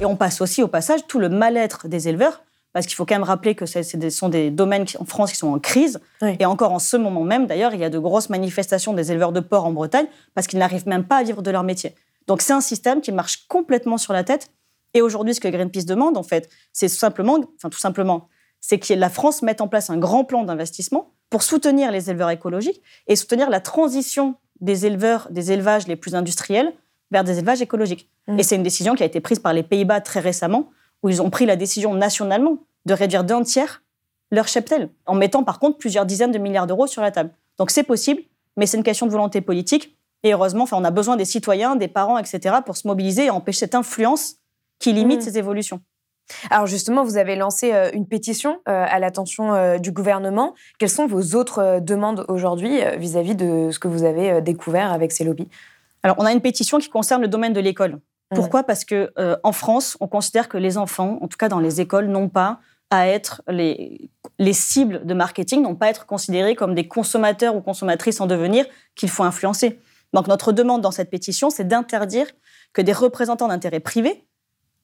Et 0.00 0.04
on 0.04 0.16
passe 0.16 0.40
aussi 0.40 0.62
au 0.62 0.68
passage 0.68 1.06
tout 1.06 1.18
le 1.18 1.28
mal-être 1.30 1.88
des 1.88 2.08
éleveurs, 2.08 2.42
parce 2.76 2.84
qu'il 2.84 2.94
faut 2.94 3.06
quand 3.06 3.14
même 3.14 3.22
rappeler 3.22 3.54
que 3.54 3.64
ce 3.64 3.82
sont 4.10 4.28
des 4.28 4.50
domaines 4.50 4.84
qui- 4.84 4.98
en 4.98 5.06
France 5.06 5.32
qui 5.32 5.38
sont 5.38 5.48
en 5.48 5.58
crise. 5.58 5.98
Oui. 6.20 6.36
Et 6.38 6.44
encore 6.44 6.72
en 6.72 6.78
ce 6.78 6.98
moment 6.98 7.24
même, 7.24 7.46
d'ailleurs, 7.46 7.72
il 7.72 7.80
y 7.80 7.84
a 7.84 7.88
de 7.88 7.98
grosses 7.98 8.28
manifestations 8.28 8.92
des 8.92 9.10
éleveurs 9.10 9.32
de 9.32 9.40
porc 9.40 9.64
en 9.64 9.72
Bretagne, 9.72 10.04
parce 10.34 10.46
qu'ils 10.46 10.58
n'arrivent 10.58 10.86
même 10.86 11.04
pas 11.04 11.16
à 11.16 11.22
vivre 11.22 11.40
de 11.40 11.50
leur 11.50 11.62
métier. 11.62 11.94
Donc 12.26 12.42
c'est 12.42 12.52
un 12.52 12.60
système 12.60 13.00
qui 13.00 13.12
marche 13.12 13.46
complètement 13.48 13.96
sur 13.96 14.12
la 14.12 14.24
tête. 14.24 14.50
Et 14.92 15.00
aujourd'hui, 15.00 15.34
ce 15.34 15.40
que 15.40 15.48
Greenpeace 15.48 15.86
demande, 15.86 16.18
en 16.18 16.22
fait, 16.22 16.50
c'est 16.74 16.90
tout 16.90 16.96
simplement, 16.96 17.38
enfin 17.56 17.70
tout 17.70 17.78
simplement, 17.78 18.28
c'est 18.60 18.78
que 18.78 18.92
la 18.92 19.08
France 19.08 19.40
mette 19.40 19.62
en 19.62 19.68
place 19.68 19.88
un 19.88 19.96
grand 19.96 20.24
plan 20.24 20.44
d'investissement 20.44 21.14
pour 21.30 21.44
soutenir 21.44 21.90
les 21.90 22.10
éleveurs 22.10 22.28
écologiques 22.28 22.82
et 23.06 23.16
soutenir 23.16 23.48
la 23.48 23.60
transition 23.60 24.34
des 24.60 24.84
éleveurs, 24.84 25.28
des 25.30 25.50
élevages 25.50 25.88
les 25.88 25.96
plus 25.96 26.14
industriels 26.14 26.74
vers 27.10 27.24
des 27.24 27.38
élevages 27.38 27.62
écologiques. 27.62 28.10
Mm. 28.28 28.38
Et 28.38 28.42
c'est 28.42 28.56
une 28.56 28.62
décision 28.62 28.94
qui 28.94 29.02
a 29.02 29.06
été 29.06 29.20
prise 29.20 29.38
par 29.38 29.54
les 29.54 29.62
Pays-Bas 29.62 30.02
très 30.02 30.20
récemment, 30.20 30.68
où 31.02 31.08
ils 31.08 31.22
ont 31.22 31.30
pris 31.30 31.46
la 31.46 31.56
décision 31.56 31.94
nationalement 31.94 32.58
de 32.86 32.94
réduire 32.94 33.24
d'un 33.24 33.42
tiers 33.42 33.82
leur 34.30 34.48
cheptel, 34.48 34.90
en 35.06 35.14
mettant 35.14 35.44
par 35.44 35.58
contre 35.58 35.78
plusieurs 35.78 36.06
dizaines 36.06 36.32
de 36.32 36.38
milliards 36.38 36.66
d'euros 36.66 36.86
sur 36.86 37.02
la 37.02 37.10
table. 37.10 37.30
Donc 37.58 37.70
c'est 37.70 37.84
possible, 37.84 38.22
mais 38.56 38.66
c'est 38.66 38.76
une 38.76 38.82
question 38.82 39.06
de 39.06 39.12
volonté 39.12 39.40
politique. 39.40 39.96
Et 40.22 40.32
heureusement, 40.32 40.64
enfin, 40.64 40.76
on 40.80 40.84
a 40.84 40.90
besoin 40.90 41.16
des 41.16 41.24
citoyens, 41.24 41.76
des 41.76 41.88
parents, 41.88 42.18
etc., 42.18 42.56
pour 42.64 42.76
se 42.76 42.88
mobiliser 42.88 43.26
et 43.26 43.30
empêcher 43.30 43.60
cette 43.60 43.74
influence 43.74 44.36
qui 44.78 44.92
limite 44.92 45.20
Mhm. 45.20 45.24
ces 45.24 45.38
évolutions. 45.38 45.80
Alors 46.50 46.66
justement, 46.66 47.04
vous 47.04 47.18
avez 47.18 47.36
lancé 47.36 47.72
euh, 47.72 47.90
une 47.92 48.06
pétition 48.06 48.58
euh, 48.68 48.84
à 48.88 48.98
l'attention 48.98 49.54
euh, 49.54 49.78
du 49.78 49.92
gouvernement. 49.92 50.54
Quelles 50.78 50.90
sont 50.90 51.06
vos 51.06 51.36
autres 51.36 51.78
demandes 51.80 52.24
aujourd'hui 52.28 52.80
vis-à-vis 52.96 53.36
de 53.36 53.70
ce 53.70 53.78
que 53.78 53.86
vous 53.86 54.02
avez 54.02 54.40
découvert 54.40 54.92
avec 54.92 55.12
ces 55.12 55.22
lobbies? 55.22 55.48
Alors, 56.02 56.16
on 56.18 56.24
a 56.24 56.32
une 56.32 56.40
pétition 56.40 56.78
qui 56.78 56.88
concerne 56.88 57.22
le 57.22 57.28
domaine 57.28 57.52
de 57.52 57.60
l'école. 57.60 58.00
Pourquoi? 58.34 58.62
Parce 58.64 58.84
que 58.84 59.12
euh, 59.18 59.36
en 59.44 59.52
France, 59.52 59.96
on 60.00 60.08
considère 60.08 60.48
que 60.48 60.58
les 60.58 60.78
enfants, 60.78 61.18
en 61.20 61.28
tout 61.28 61.36
cas 61.38 61.48
dans 61.48 61.60
les 61.60 61.80
écoles, 61.80 62.06
n'ont 62.06 62.28
pas 62.28 62.58
à 62.90 63.08
être 63.08 63.42
les, 63.48 64.10
les 64.38 64.52
cibles 64.52 65.04
de 65.04 65.14
marketing, 65.14 65.62
n'ont 65.62 65.74
pas 65.74 65.86
à 65.86 65.90
être 65.90 66.06
considérés 66.06 66.54
comme 66.54 66.74
des 66.74 66.86
consommateurs 66.88 67.54
ou 67.56 67.60
consommatrices 67.60 68.20
en 68.20 68.26
devenir 68.26 68.64
qu'il 68.94 69.08
faut 69.10 69.24
influencer. 69.24 69.80
Donc, 70.12 70.28
notre 70.28 70.52
demande 70.52 70.82
dans 70.82 70.92
cette 70.92 71.10
pétition, 71.10 71.50
c'est 71.50 71.66
d'interdire 71.66 72.26
que 72.72 72.80
des 72.82 72.92
représentants 72.92 73.48
d'intérêts 73.48 73.80
privés, 73.80 74.24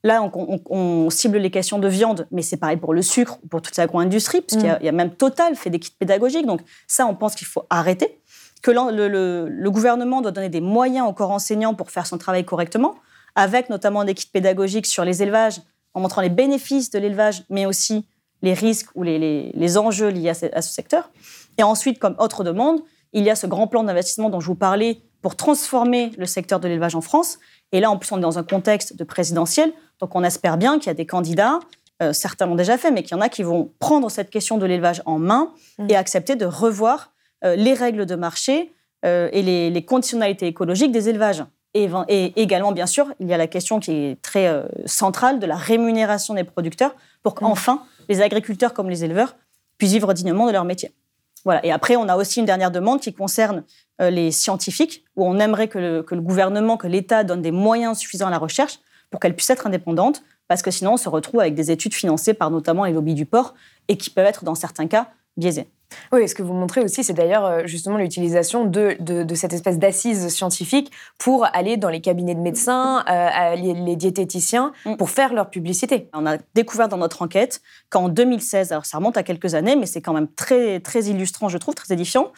là, 0.03 0.21
on, 0.23 0.31
on- 0.35 0.61
on 0.69 1.11
cible 1.11 1.39
les 1.39 1.51
questions 1.51 1.79
de 1.79 1.87
viande, 1.89 2.27
mais 2.33 2.43
c'est 2.43 2.57
pareil 2.57 2.77
pour 2.77 2.93
le 2.93 3.03
sucre, 3.03 3.39
ou 3.45 3.47
pour 3.47 3.63
toute 3.63 3.77
la 3.77 3.87
industrie, 3.95 4.41
puisqu'il 4.41 4.69
y, 4.69 4.77
il 4.81 4.87
y 4.87 4.89
a 4.89 4.93
même 4.93 5.15
Total 5.15 5.55
fait 5.55 5.71
des 5.71 5.79
kits 5.79 5.95
pédagogiques. 5.97 6.47
Donc, 6.47 6.61
ça, 6.89 7.07
on 7.07 7.15
pense 7.15 7.35
qu'il 7.37 7.47
faut 7.47 7.65
arrêter. 7.71 8.21
Que 8.63 8.73
le- 8.73 9.49
le 9.49 9.71
gouvernement 9.71 10.21
doit 10.23 10.33
donner 10.33 10.49
des 10.49 10.61
moyens 10.61 11.09
au 11.09 11.13
corps 11.13 11.31
enseignant 11.31 11.75
pour 11.75 11.91
faire 11.93 12.07
son 12.07 12.19
travail 12.19 12.45
correctement, 12.45 12.97
avec 13.35 13.71
notamment 13.71 14.05
des 14.05 14.15
kits 14.15 14.29
pédagogiques 14.33 14.87
sur 14.87 15.05
les 15.05 15.23
élevages, 15.23 15.61
en 15.95 16.01
montrant 16.01 16.21
les 16.23 16.29
bénéfices 16.31 16.91
de 16.91 16.99
l'élevage, 16.99 17.45
mais 17.51 17.67
aussi 17.67 18.07
les 18.43 18.55
risques 18.55 18.89
ou 18.95 19.03
les, 19.03 19.19
les- 19.19 19.53
les 19.55 19.79
enjeux 19.79 20.09
liés 20.09 20.31
à 20.31 20.35
ce, 20.35 20.47
à 20.55 20.63
ce 20.63 20.73
secteur. 20.73 21.11
Et 21.59 21.63
ensuite, 21.63 21.99
comme 21.99 22.17
autre 22.19 22.45
demande, 22.45 22.81
il 23.13 23.25
y 23.25 23.31
a 23.31 23.35
ce 23.37 23.47
grand 23.47 23.67
plan 23.67 23.85
d'investissement 23.85 24.31
dont 24.31 24.41
je 24.41 24.47
vous 24.47 24.55
parlais 24.55 25.01
pour 25.21 25.37
transformer 25.37 26.11
le 26.19 26.27
secteur 26.27 26.59
de 26.61 26.67
l'élevage 26.67 26.95
en 26.97 27.01
France. 27.03 27.39
Et 27.73 27.81
là, 27.81 27.91
en 27.91 27.99
plus, 27.99 28.11
on 28.13 28.19
est 28.19 28.23
dans 28.23 28.39
un 28.39 28.43
contexte 28.43 28.97
de 28.97 29.05
présidentiel, 29.05 29.73
donc 30.01 30.15
on 30.17 30.25
espère 30.25 30.57
bien 30.57 30.79
qu'il 30.79 30.87
y 30.89 30.91
a 30.91 30.95
des 30.95 31.07
candidats, 31.07 31.61
euh, 32.03 32.13
certains 32.13 32.47
l'ont 32.47 32.55
déjà 32.57 32.77
fait, 32.79 32.91
mais 32.91 33.03
qu'il 33.03 33.13
y 33.17 33.19
en 33.19 33.21
a 33.21 33.29
qui 33.29 33.43
vont 33.43 33.71
prendre 33.79 34.11
cette 34.11 34.31
question 34.31 34.59
de 34.59 34.67
l'élevage 34.67 35.03
en 35.07 35.19
main 35.19 35.53
Mm. 35.79 35.87
et 35.91 35.97
accepter 35.97 36.35
de 36.37 36.45
revoir 36.47 37.13
euh, 37.45 37.55
les 37.57 37.75
règles 37.75 38.05
de 38.07 38.15
marché 38.15 38.73
euh, 39.05 39.29
et 39.33 39.43
les, 39.43 39.71
les 39.71 39.85
conditionnalités 39.85 40.47
écologiques 40.47 40.91
des 40.93 41.09
élevages. 41.09 41.45
Et, 41.75 42.33
également, 42.37 42.73
bien 42.73 42.87
sûr, 42.87 43.15
il 43.19 43.29
y 43.29 43.33
a 43.33 43.39
la 43.39 43.47
question 43.47 43.81
qui 43.81 43.93
est 43.93 44.23
très 44.23 44.47
euh, 44.47 44.65
centrale 44.85 45.39
de 45.39 45.47
la 45.47 45.57
rémunération 45.57 46.35
des 46.35 46.45
producteurs 46.45 46.95
pour 47.23 47.35
qu'enfin 47.35 47.83
les 48.09 48.21
agriculteurs 48.21 48.75
comme 48.75 48.91
les 48.91 49.05
éleveurs 49.05 49.37
puissent 49.79 49.93
vivre 49.93 50.13
dignement 50.13 50.47
de 50.47 50.53
leur 50.53 50.65
métier. 50.65 50.93
Voilà. 51.45 51.65
Et 51.65 51.73
après, 51.73 51.97
on 51.97 52.09
a 52.09 52.17
aussi 52.17 52.41
une 52.41 52.47
dernière 52.47 52.71
demande 52.71 53.01
qui 53.01 53.15
concerne 53.15 53.65
euh, 54.01 54.11
les 54.11 54.31
scientifiques, 54.31 55.05
où 55.17 55.27
on 55.27 55.39
aimerait 55.39 55.69
que 55.69 55.79
le, 55.79 56.03
que 56.03 56.15
le 56.15 56.21
gouvernement, 56.21 56.77
que 56.77 56.87
l'État 56.87 57.25
donne 57.25 57.43
des 57.43 57.51
moyens 57.51 57.99
suffisants 57.99 58.29
à 58.29 58.31
la 58.31 58.39
recherche 58.39 58.79
pour 59.11 59.19
qu'elle 59.21 59.35
puisse 59.35 59.51
être 59.51 59.67
indépendante, 59.67 60.23
parce 60.49 60.63
que 60.63 60.71
sinon 60.71 60.95
on 60.95 60.97
se 60.97 61.09
retrouve 61.09 61.41
avec 61.41 61.55
des 61.55 61.71
études 61.71 61.95
financées 61.95 62.35
par 62.35 62.51
notamment 62.51 62.85
les 62.85 62.93
lobbies 62.93 63.15
du 63.15 63.27
porc 63.27 63.55
et 63.89 63.97
qui 63.97 64.11
peuvent 64.11 64.27
être, 64.27 64.45
dans 64.45 64.55
certains 64.55 64.87
cas, 64.87 65.09
biaisées. 65.37 65.69
Oui, 66.13 66.29
ce 66.29 66.35
que 66.35 66.43
vous 66.43 66.53
montrez 66.53 66.81
aussi, 66.83 67.05
c'est 67.05 67.13
d'ailleurs 67.13 67.45
euh, 67.45 67.63
justement 67.67 67.97
l'utilisation 67.97 68.65
de, 68.65 68.97
de- 69.01 69.23
de 69.23 69.35
cette 69.35 69.53
espèce 69.53 69.79
d'assise 69.79 70.29
scientifique 70.29 70.91
pour 71.19 71.47
aller 71.55 71.77
dans 71.77 71.89
les 71.91 72.01
cabinets 72.01 72.35
de 72.35 72.41
médecins, 72.41 73.05
euh, 73.09 73.55
les, 73.57 73.75
les 73.75 73.97
diététiciens, 73.97 74.73
Mm. 74.85 74.97
pour 74.97 75.11
faire 75.11 75.33
leur 75.35 75.51
publicité. 75.51 76.09
On 76.15 76.27
a 76.27 76.39
découvert 76.55 76.89
dans 76.89 76.97
notre 76.97 77.23
enquête 77.23 77.61
qu'en 77.91 78.09
2016, 78.09 78.73
alors 78.73 78.87
ça 78.87 78.99
remonte 78.99 79.17
à 79.17 79.23
quelques 79.23 79.55
années, 79.55 79.77
mais 79.77 79.87
c'est 79.87 80.01
quand 80.01 80.13
même 80.13 80.29
très, 80.29 80.81
très 80.81 81.05
illustrant, 81.05 81.49
je 81.49 81.59
trouve, 81.59 81.75
très 81.75 81.93
édifiant, 81.95 82.33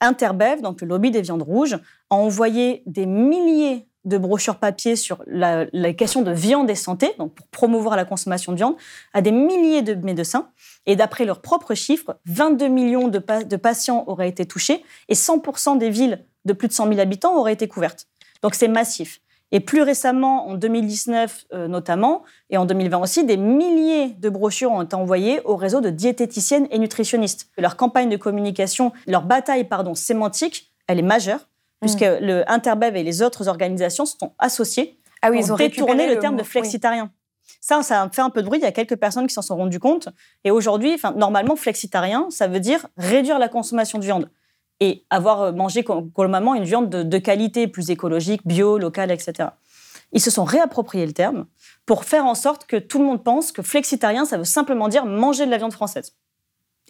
Interbev, 0.00 0.60
donc 0.62 0.80
le 0.80 0.86
lobby 0.86 1.10
des 1.10 1.22
viandes 1.22 1.42
rouges, 1.42 1.74
a 2.10 2.14
envoyé 2.14 2.82
des 2.86 3.04
milliers 3.06 3.87
de 4.04 4.18
brochures 4.18 4.56
papier 4.56 4.96
sur 4.96 5.22
la, 5.26 5.66
question 5.92 6.22
de 6.22 6.30
viande 6.30 6.70
et 6.70 6.74
santé, 6.74 7.12
donc 7.18 7.34
pour 7.34 7.46
promouvoir 7.48 7.96
la 7.96 8.04
consommation 8.04 8.52
de 8.52 8.56
viande, 8.56 8.76
à 9.12 9.20
des 9.20 9.32
milliers 9.32 9.82
de 9.82 9.94
médecins. 9.94 10.50
Et 10.86 10.96
d'après 10.96 11.24
leurs 11.24 11.42
propres 11.42 11.74
chiffres, 11.74 12.18
22 12.26 12.68
millions 12.68 13.08
de 13.08 13.56
patients 13.56 14.04
auraient 14.06 14.28
été 14.28 14.46
touchés 14.46 14.82
et 15.08 15.14
100% 15.14 15.78
des 15.78 15.90
villes 15.90 16.24
de 16.44 16.52
plus 16.52 16.68
de 16.68 16.72
100 16.72 16.88
000 16.88 17.00
habitants 17.00 17.36
auraient 17.36 17.52
été 17.52 17.68
couvertes. 17.68 18.06
Donc 18.42 18.54
c'est 18.54 18.68
massif. 18.68 19.20
Et 19.50 19.60
plus 19.60 19.80
récemment, 19.80 20.48
en 20.48 20.54
2019 20.54 21.46
euh, 21.54 21.68
notamment, 21.68 22.22
et 22.50 22.58
en 22.58 22.66
2020 22.66 22.98
aussi, 22.98 23.24
des 23.24 23.38
milliers 23.38 24.08
de 24.10 24.28
brochures 24.28 24.72
ont 24.72 24.82
été 24.82 24.94
envoyées 24.94 25.40
au 25.44 25.56
réseau 25.56 25.80
de 25.80 25.90
diététiciennes 25.90 26.68
et 26.70 26.78
nutritionnistes. 26.78 27.50
Leur 27.56 27.76
campagne 27.76 28.10
de 28.10 28.16
communication, 28.16 28.92
leur 29.06 29.22
bataille 29.22 29.64
pardon, 29.64 29.94
sémantique, 29.94 30.70
elle 30.86 30.98
est 30.98 31.02
majeure, 31.02 31.48
puisque 31.80 32.00
le 32.00 32.44
Interbev 32.50 32.96
et 32.96 33.02
les 33.02 33.22
autres 33.22 33.48
organisations 33.48 34.04
se 34.06 34.16
sont 34.18 34.32
associées 34.38 34.98
Ah 35.22 35.30
oui, 35.30 35.38
pour 35.38 35.46
ils 35.46 35.52
ont 35.52 35.56
récupéré 35.56 36.14
le 36.14 36.18
terme 36.18 36.34
mot- 36.34 36.38
de 36.40 36.44
oui. 36.44 36.48
flexitarien. 36.50 37.10
Ça, 37.60 37.82
ça 37.82 38.02
a 38.02 38.10
fait 38.10 38.20
un 38.20 38.30
peu 38.30 38.42
de 38.42 38.46
bruit. 38.46 38.58
Il 38.58 38.62
y 38.62 38.66
a 38.66 38.72
quelques 38.72 38.96
personnes 38.96 39.26
qui 39.26 39.34
s'en 39.34 39.42
sont 39.42 39.56
rendues 39.56 39.80
compte. 39.80 40.08
Et 40.44 40.50
aujourd'hui, 40.50 40.92
enfin, 40.94 41.12
normalement, 41.12 41.56
flexitarien, 41.56 42.26
ça 42.30 42.46
veut 42.46 42.60
dire 42.60 42.86
réduire 42.96 43.38
la 43.38 43.48
consommation 43.48 43.98
de 43.98 44.04
viande 44.04 44.30
et 44.80 45.04
avoir 45.10 45.40
euh, 45.42 45.52
mangé 45.52 45.82
globalement 45.82 46.54
une 46.54 46.64
viande 46.64 46.88
de, 46.90 47.02
de 47.02 47.18
qualité, 47.18 47.66
plus 47.66 47.90
écologique, 47.90 48.42
bio, 48.46 48.78
locale, 48.78 49.10
etc. 49.10 49.48
Ils 50.12 50.20
se 50.20 50.30
sont 50.30 50.44
réappropriés 50.44 51.04
le 51.06 51.12
terme 51.12 51.46
pour 51.84 52.04
faire 52.04 52.26
en 52.26 52.34
sorte 52.34 52.66
que 52.66 52.76
tout 52.76 52.98
le 52.98 53.04
monde 53.04 53.24
pense 53.24 53.50
que 53.50 53.62
flexitarien, 53.62 54.24
ça 54.24 54.36
veut 54.38 54.44
simplement 54.44 54.88
dire 54.88 55.04
manger 55.04 55.44
de 55.46 55.50
la 55.50 55.56
viande 55.58 55.72
française 55.72 56.16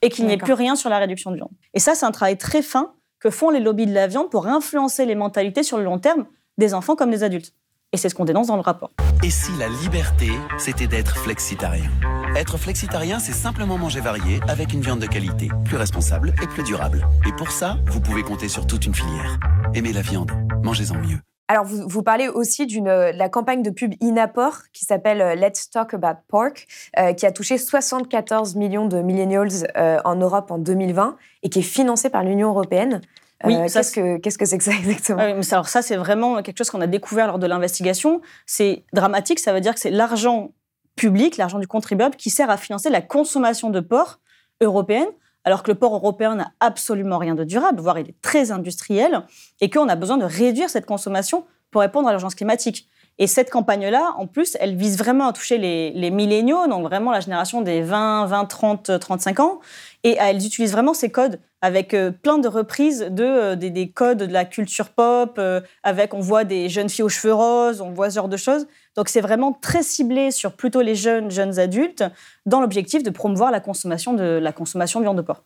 et 0.02 0.10
qu'il 0.10 0.26
n'y 0.26 0.34
ait 0.34 0.36
plus 0.38 0.52
rien 0.52 0.76
sur 0.76 0.90
la 0.90 0.98
réduction 0.98 1.30
de 1.30 1.36
viande. 1.36 1.50
Et 1.74 1.80
ça, 1.80 1.94
c'est 1.94 2.04
un 2.06 2.12
travail 2.12 2.36
très 2.36 2.62
fin 2.62 2.94
que 3.20 3.30
font 3.30 3.50
les 3.50 3.60
lobbies 3.60 3.86
de 3.86 3.94
la 3.94 4.06
viande 4.06 4.30
pour 4.30 4.46
influencer 4.46 5.06
les 5.06 5.14
mentalités 5.14 5.62
sur 5.62 5.78
le 5.78 5.84
long 5.84 5.98
terme 5.98 6.26
des 6.56 6.74
enfants 6.74 6.96
comme 6.96 7.10
des 7.10 7.22
adultes. 7.22 7.52
Et 7.92 7.96
c'est 7.96 8.08
ce 8.08 8.14
qu'on 8.14 8.24
dénonce 8.24 8.48
dans 8.48 8.56
le 8.56 8.62
rapport. 8.62 8.90
Et 9.22 9.30
si 9.30 9.50
la 9.58 9.68
liberté, 9.68 10.30
c'était 10.58 10.86
d'être 10.86 11.16
flexitarien? 11.16 11.90
Être 12.36 12.58
flexitarien, 12.58 13.18
c'est 13.18 13.32
simplement 13.32 13.78
manger 13.78 14.00
varié 14.00 14.40
avec 14.46 14.72
une 14.74 14.82
viande 14.82 15.00
de 15.00 15.06
qualité, 15.06 15.48
plus 15.64 15.76
responsable 15.76 16.34
et 16.42 16.46
plus 16.46 16.62
durable. 16.62 17.08
Et 17.26 17.32
pour 17.32 17.50
ça, 17.50 17.78
vous 17.86 18.00
pouvez 18.00 18.22
compter 18.22 18.48
sur 18.48 18.66
toute 18.66 18.84
une 18.84 18.94
filière. 18.94 19.38
Aimez 19.74 19.92
la 19.92 20.02
viande, 20.02 20.32
mangez-en 20.62 20.96
mieux. 20.96 21.18
Alors, 21.48 21.64
vous, 21.64 21.88
vous 21.88 22.02
parlez 22.02 22.28
aussi 22.28 22.66
d'une 22.66 22.88
euh, 22.88 23.12
de 23.12 23.18
la 23.18 23.28
campagne 23.28 23.62
de 23.62 23.70
pub 23.70 23.94
Inaport 24.00 24.58
qui 24.72 24.84
s'appelle 24.84 25.20
euh, 25.22 25.34
Let's 25.34 25.70
Talk 25.70 25.94
About 25.94 26.20
Pork, 26.28 26.66
euh, 26.98 27.14
qui 27.14 27.24
a 27.26 27.32
touché 27.32 27.56
74 27.58 28.54
millions 28.56 28.86
de 28.86 29.00
millennials 29.00 29.66
euh, 29.76 29.98
en 30.04 30.16
Europe 30.16 30.50
en 30.50 30.58
2020 30.58 31.16
et 31.42 31.48
qui 31.48 31.60
est 31.60 31.62
financée 31.62 32.10
par 32.10 32.22
l'Union 32.22 32.48
européenne. 32.50 33.00
Oui, 33.44 33.54
Euh, 33.56 33.66
qu'est-ce 33.72 33.92
que 33.92 34.18
qu'est-ce 34.18 34.36
que 34.36 34.44
c'est 34.44 34.58
que 34.58 34.64
ça 34.64 34.72
exactement? 34.78 35.18
Mais 35.36 35.42
ça- 35.42 35.56
alors 35.56 35.68
ça, 35.68 35.80
c'est 35.80 35.96
vraiment 35.96 36.42
quelque 36.42 36.58
chose 36.58 36.70
qu'on 36.70 36.80
a 36.80 36.86
découvert 36.86 37.28
lors 37.28 37.38
de 37.38 37.46
l'investigation. 37.46 38.20
C'est 38.46 38.84
dramatique, 38.92 39.38
ça 39.38 39.52
veut 39.52 39.60
dire 39.60 39.74
que 39.74 39.80
c'est 39.80 39.90
l'argent 39.90 40.50
public, 40.96 41.36
l'argent 41.36 41.60
du 41.60 41.66
contribuable, 41.68 42.16
qui 42.16 42.28
sert 42.30 42.50
à 42.50 42.56
financer 42.56 42.90
la 42.90 43.00
consommation 43.00 43.70
de 43.70 43.80
porc 43.80 44.18
européenne, 44.60 45.06
alors 45.48 45.62
que 45.62 45.70
le 45.70 45.78
porc 45.78 45.94
européen 45.94 46.34
n'a 46.34 46.52
absolument 46.60 47.16
rien 47.16 47.34
de 47.34 47.42
durable, 47.42 47.80
voire 47.80 47.98
il 47.98 48.10
est 48.10 48.20
très 48.20 48.50
industriel, 48.50 49.22
et 49.62 49.70
qu'on 49.70 49.88
a 49.88 49.96
besoin 49.96 50.18
de 50.18 50.26
réduire 50.26 50.68
cette 50.68 50.84
consommation 50.84 51.46
pour 51.70 51.80
répondre 51.80 52.06
à 52.06 52.10
l'urgence 52.10 52.34
climatique. 52.34 52.86
Et 53.18 53.26
cette 53.26 53.50
campagne-là, 53.50 54.14
en 54.16 54.26
plus, 54.26 54.56
elle 54.60 54.76
vise 54.76 54.96
vraiment 54.96 55.28
à 55.28 55.32
toucher 55.32 55.58
les, 55.58 56.10
milléniaux, 56.10 56.66
donc 56.68 56.84
vraiment 56.84 57.10
la 57.10 57.20
génération 57.20 57.62
des 57.62 57.82
20, 57.82 58.26
20, 58.26 58.44
30, 58.44 59.00
35 59.00 59.40
ans. 59.40 59.60
Et 60.04 60.16
elles 60.18 60.44
utilisent 60.46 60.72
vraiment 60.72 60.94
ces 60.94 61.10
codes 61.10 61.40
avec 61.60 61.92
euh, 61.92 62.12
plein 62.12 62.38
de 62.38 62.46
reprises 62.46 63.00
de, 63.10 63.24
euh, 63.24 63.56
des, 63.56 63.70
des 63.70 63.90
codes 63.90 64.18
de 64.18 64.32
la 64.32 64.44
culture 64.44 64.90
pop, 64.90 65.34
euh, 65.38 65.60
avec 65.82 66.14
on 66.14 66.20
voit 66.20 66.44
des 66.44 66.68
jeunes 66.68 66.88
filles 66.88 67.02
aux 67.02 67.08
cheveux 67.08 67.34
roses, 67.34 67.80
on 67.80 67.90
voit 67.90 68.10
ce 68.10 68.14
genre 68.14 68.28
de 68.28 68.36
choses. 68.36 68.68
Donc 68.94 69.08
c'est 69.08 69.20
vraiment 69.20 69.52
très 69.52 69.82
ciblé 69.82 70.30
sur 70.30 70.52
plutôt 70.52 70.82
les 70.82 70.94
jeunes, 70.94 71.32
jeunes 71.32 71.58
adultes, 71.58 72.04
dans 72.46 72.60
l'objectif 72.60 73.02
de 73.02 73.10
promouvoir 73.10 73.50
la 73.50 73.58
consommation 73.58 74.12
de, 74.12 74.38
la 74.40 74.52
consommation 74.52 75.00
de 75.00 75.04
viande 75.04 75.16
de 75.16 75.22
porc. 75.22 75.42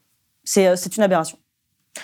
Euh, 0.58 0.76
c'est 0.76 0.96
une 0.96 1.02
aberration. 1.02 1.38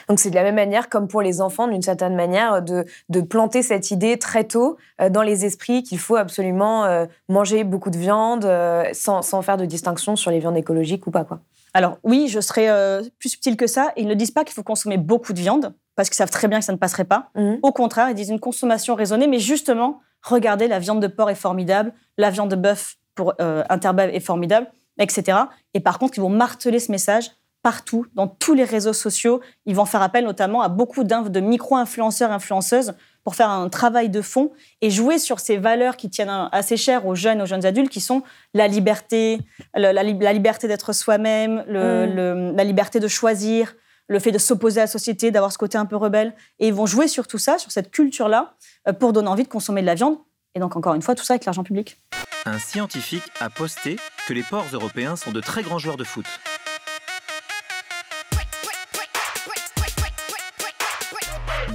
Donc 0.09 0.19
c'est 0.19 0.31
de 0.31 0.35
la 0.35 0.43
même 0.43 0.55
manière 0.55 0.89
comme 0.89 1.09
pour 1.09 1.23
les 1.23 1.41
enfants, 1.41 1.69
d'une 1.69 1.83
certaine 1.83 2.15
manière, 2.15 2.63
de, 2.63 2.85
de 3.09 3.21
planter 3.21 3.63
cette 3.63 3.91
idée 3.91 4.19
très 4.19 4.45
tôt 4.45 4.77
euh, 5.01 5.09
dans 5.09 5.23
les 5.23 5.45
esprits 5.45 5.83
qu'il 5.83 5.99
faut 5.99 6.17
absolument 6.17 6.85
euh, 6.85 7.07
manger 7.29 7.65
beaucoup 7.65 7.91
de 7.91 7.99
viande 7.99 8.45
euh, 8.45 8.85
sans, 8.93 9.23
sans 9.23 9.43
faire 9.43 9.57
de 9.57 9.65
distinction 9.65 10.17
sur 10.17 10.31
les 10.31 10.41
viandes 10.41 10.57
écologiques 10.57 11.07
ou 11.07 11.11
pas. 11.11 11.25
Quoi. 11.25 11.41
Alors 11.75 11.99
oui, 12.03 12.29
je 12.29 12.41
serais 12.41 12.69
euh, 12.69 13.03
plus 13.19 13.31
subtil 13.31 13.57
que 13.57 13.67
ça. 13.67 13.93
Ils 13.97 14.07
ne 14.07 14.15
disent 14.15 14.31
pas 14.31 14.45
qu'il 14.45 14.55
faut 14.55 14.63
consommer 14.63 14.97
beaucoup 14.97 15.33
de 15.33 15.39
viande, 15.39 15.73
parce 15.97 16.09
qu'ils 16.09 16.17
savent 16.17 16.31
très 16.31 16.49
bien 16.49 16.59
que 16.59 16.65
ça 16.65 16.73
ne 16.73 16.79
passerait 16.79 17.05
pas. 17.05 17.31
Mhm. 17.35 17.59
Au 17.63 17.73
contraire, 17.73 18.09
ils 18.11 18.15
disent 18.15 18.31
une 18.31 18.41
consommation 18.41 18.95
raisonnée, 18.95 19.27
mais 19.27 19.39
justement, 19.39 20.01
regardez, 20.23 20.69
la 20.69 20.79
viande 20.79 21.01
de 21.01 21.07
porc 21.07 21.31
est 21.31 21.35
formidable, 21.35 21.93
la 22.17 22.31
viande 22.31 22.51
de 22.51 22.57
bœuf 22.57 22.97
pour 23.15 23.35
euh, 23.41 23.65
Interbev 23.69 24.15
est 24.15 24.21
formidable, 24.21 24.69
etc. 24.99 25.39
Et 25.75 25.81
par 25.81 25.99
contre, 25.99 26.19
ils 26.19 26.21
vont 26.21 26.29
marteler 26.29 26.79
ce 26.79 26.91
message 26.91 27.31
partout, 27.63 28.07
dans 28.15 28.27
tous 28.29 28.55
les 28.55 28.65
réseaux 28.65 28.93
sociaux. 28.93 29.41
Ils 29.67 29.75
vont 29.75 29.85
faire 29.85 30.03
appel 30.03 30.25
notamment 30.25 30.63
à 30.63 30.69
beaucoup 30.69 31.05
de 31.05 31.41
micro-influenceurs, 31.41 32.33
influenceuses, 32.33 32.95
pour 33.25 33.35
faire 33.35 33.51
un 33.51 33.69
travail 33.69 34.09
de 34.09 34.23
fond 34.23 34.53
et 34.81 34.91
jouer 34.91 35.19
sur 35.19 35.39
ces 35.41 35.59
valeurs 35.59 35.97
qui 35.99 36.09
tiennent 36.09 36.49
assez 36.53 36.77
chères 36.79 37.07
aux 37.07 37.15
jeunes, 37.15 37.43
aux 37.43 37.47
jeunes 37.47 37.67
adultes, 37.67 37.91
qui 37.91 38.01
sont 38.01 38.23
la 38.55 38.69
liberté, 38.69 39.39
la, 39.75 40.03
li- 40.03 40.19
la 40.19 40.33
liberté 40.33 40.67
d'être 40.67 40.95
soi-même, 40.95 41.63
le- 41.69 42.07
Mm. 42.07 42.15
le- 42.15 42.53
la 42.57 42.65
liberté 42.65 43.01
de 43.01 43.09
choisir, 43.09 43.75
le 44.07 44.19
fait 44.19 44.33
de 44.33 44.39
s'opposer 44.39 44.81
à 44.81 44.85
la 44.85 44.87
société, 44.87 45.31
d'avoir 45.31 45.53
ce 45.53 45.59
côté 45.59 45.77
un 45.77 45.85
peu 45.85 45.97
rebelle. 45.97 46.33
Et 46.59 46.69
ils 46.69 46.73
vont 46.75 46.87
jouer 46.87 47.07
sur 47.09 47.27
tout 47.27 47.37
ça, 47.37 47.59
sur 47.59 47.71
cette 47.71 47.91
culture-là, 47.91 48.55
euh, 48.89 48.95
pour 48.95 49.13
donner 49.13 49.29
envie 49.29 49.43
de 49.43 49.49
consommer 49.49 49.83
de 49.83 49.87
la 49.87 49.95
viande. 49.95 50.17
Et 50.55 50.61
donc, 50.61 50.77
encore 50.77 50.95
une 50.95 51.03
fois, 51.03 51.15
tout 51.15 51.25
ça 51.25 51.35
avec 51.35 51.45
l'argent 51.45 51.63
public. 51.65 52.01
Un 52.47 52.59
scientifique 52.59 53.25
a 53.41 53.51
posté 53.51 53.97
que 54.27 54.33
les 54.33 54.43
ports 54.43 54.65
européens 54.73 55.17
sont 55.17 55.33
de 55.33 55.41
très 55.41 55.63
grands 55.63 55.79
joueurs 55.79 55.99
de 55.99 56.05
foot. 56.05 56.25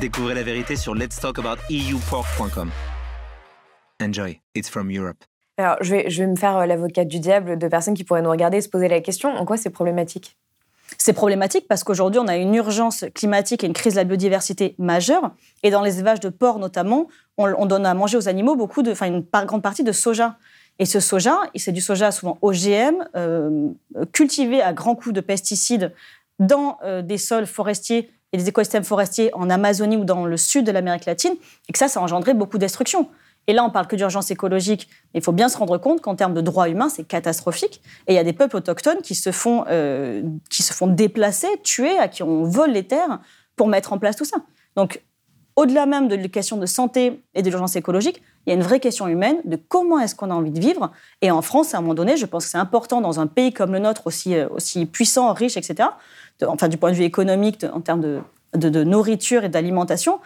Découvrez 0.03 0.35
la 0.35 0.43
vérité 0.43 0.75
sur 0.75 0.95
letstalkabouteupork.com. 0.95 2.69
Enjoy, 4.01 4.41
it's 4.53 4.69
from 4.69 4.91
Europe. 4.91 5.23
Alors, 5.57 5.77
je 5.79 5.95
vais, 5.95 6.09
je 6.09 6.21
vais 6.21 6.27
me 6.29 6.35
faire 6.35 6.57
euh, 6.57 6.65
l'avocate 6.65 7.07
du 7.07 7.19
diable 7.19 7.57
de 7.57 7.67
personnes 7.69 7.93
qui 7.93 8.03
pourraient 8.03 8.21
nous 8.21 8.29
regarder 8.29 8.57
et 8.57 8.61
se 8.61 8.67
poser 8.67 8.89
la 8.89 8.99
question 8.99 9.29
en 9.29 9.45
quoi 9.45 9.55
c'est 9.55 9.69
problématique? 9.69 10.35
C'est 10.97 11.13
problématique 11.13 11.69
parce 11.69 11.85
qu'aujourd'hui, 11.85 12.19
on 12.19 12.27
a 12.27 12.35
une 12.35 12.53
urgence 12.53 13.05
climatique 13.15 13.63
et 13.63 13.67
une 13.67 13.71
crise 13.71 13.93
de 13.93 13.99
la 13.99 14.03
biodiversité 14.03 14.75
majeure. 14.77 15.31
Et 15.63 15.69
dans 15.69 15.81
les 15.81 15.99
élevages 15.99 16.19
de 16.19 16.27
porcs, 16.27 16.59
notamment, 16.59 17.07
on, 17.37 17.53
on 17.57 17.65
donne 17.65 17.85
à 17.85 17.93
manger 17.93 18.17
aux 18.17 18.27
animaux 18.27 18.57
beaucoup 18.57 18.83
de, 18.83 18.91
enfin, 18.91 19.05
une 19.05 19.23
par- 19.23 19.45
grande 19.45 19.61
partie 19.61 19.85
de 19.85 19.93
soja. 19.93 20.35
Et 20.79 20.85
ce 20.85 20.99
soja, 20.99 21.39
c'est 21.55 21.71
du 21.71 21.79
soja 21.79 22.11
souvent 22.11 22.37
OGM, 22.41 23.05
euh, 23.15 23.69
cultivé 24.11 24.61
à 24.61 24.73
grands 24.73 24.95
coups 24.95 25.15
de 25.15 25.21
pesticides 25.21 25.93
dans 26.39 26.77
euh, 26.83 27.01
des 27.01 27.17
sols 27.17 27.47
forestiers 27.47 28.11
et 28.33 28.37
des 28.37 28.49
écosystèmes 28.49 28.83
forestiers 28.83 29.29
en 29.33 29.49
Amazonie 29.49 29.95
ou 29.95 30.03
dans 30.03 30.25
le 30.25 30.37
sud 30.37 30.65
de 30.65 30.71
l'Amérique 30.71 31.05
latine, 31.05 31.33
et 31.69 31.71
que 31.71 31.79
ça, 31.79 31.87
ça 31.87 31.99
a 31.99 32.03
engendré 32.03 32.33
beaucoup 32.33 32.57
de 32.57 32.63
destruction. 32.63 33.09
Et 33.47 33.53
là, 33.53 33.63
on 33.63 33.69
parle 33.69 33.87
que 33.87 33.95
d'urgence 33.95 34.31
écologique, 34.31 34.89
mais 35.13 35.19
il 35.19 35.23
faut 35.23 35.33
bien 35.33 35.49
se 35.49 35.57
rendre 35.57 35.77
compte 35.77 36.01
qu'en 36.01 36.15
termes 36.15 36.33
de 36.33 36.41
droits 36.41 36.69
humains, 36.69 36.89
c'est 36.89 37.03
catastrophique. 37.03 37.81
Et 38.07 38.13
il 38.13 38.15
y 38.15 38.19
a 38.19 38.23
des 38.23 38.33
peuples 38.33 38.55
autochtones 38.55 39.01
qui 39.01 39.15
se 39.15 39.31
font, 39.31 39.65
euh, 39.69 40.23
qui 40.49 40.63
se 40.63 40.73
font 40.73 40.87
déplacer, 40.87 41.47
tuer, 41.63 41.97
à 41.97 42.07
qui 42.07 42.23
on 42.23 42.43
vole 42.43 42.71
les 42.71 42.87
terres 42.87 43.19
pour 43.55 43.67
mettre 43.67 43.93
en 43.93 43.99
place 43.99 44.15
tout 44.15 44.25
ça. 44.25 44.37
Donc, 44.75 45.03
au-delà 45.55 45.85
même 45.85 46.07
de 46.07 46.15
la 46.15 46.27
question 46.27 46.57
de 46.57 46.65
santé 46.65 47.21
et 47.35 47.41
de 47.41 47.49
l'urgence 47.49 47.75
écologique, 47.75 48.21
il 48.45 48.49
y 48.49 48.53
a 48.53 48.55
une 48.55 48.63
vraie 48.63 48.79
question 48.79 49.07
humaine 49.07 49.37
de 49.45 49.55
comment 49.55 49.99
est-ce 49.99 50.15
qu'on 50.15 50.29
a 50.31 50.33
envie 50.33 50.51
de 50.51 50.59
vivre. 50.59 50.91
Et 51.21 51.31
en 51.31 51.41
France, 51.41 51.73
à 51.73 51.77
un 51.77 51.81
moment 51.81 51.93
donné, 51.93 52.17
je 52.17 52.25
pense 52.25 52.45
que 52.45 52.51
c'est 52.51 52.57
important 52.57 52.99
dans 53.01 53.19
un 53.19 53.27
pays 53.27 53.53
comme 53.53 53.71
le 53.71 53.79
nôtre, 53.79 54.07
aussi, 54.07 54.35
euh, 54.35 54.47
aussi 54.49 54.85
puissant, 54.85 55.31
riche, 55.33 55.55
etc., 55.57 55.89
enfin 56.45 56.67
du 56.67 56.77
point 56.77 56.91
de 56.91 56.95
vue 56.97 57.03
économique, 57.03 57.61
de- 57.61 57.69
en 57.69 57.79
termes 57.81 58.01
de- 58.01 58.21
de 58.53 58.83
nourriture 58.83 59.43
et 59.45 59.49
d'alimentation, 59.49 60.19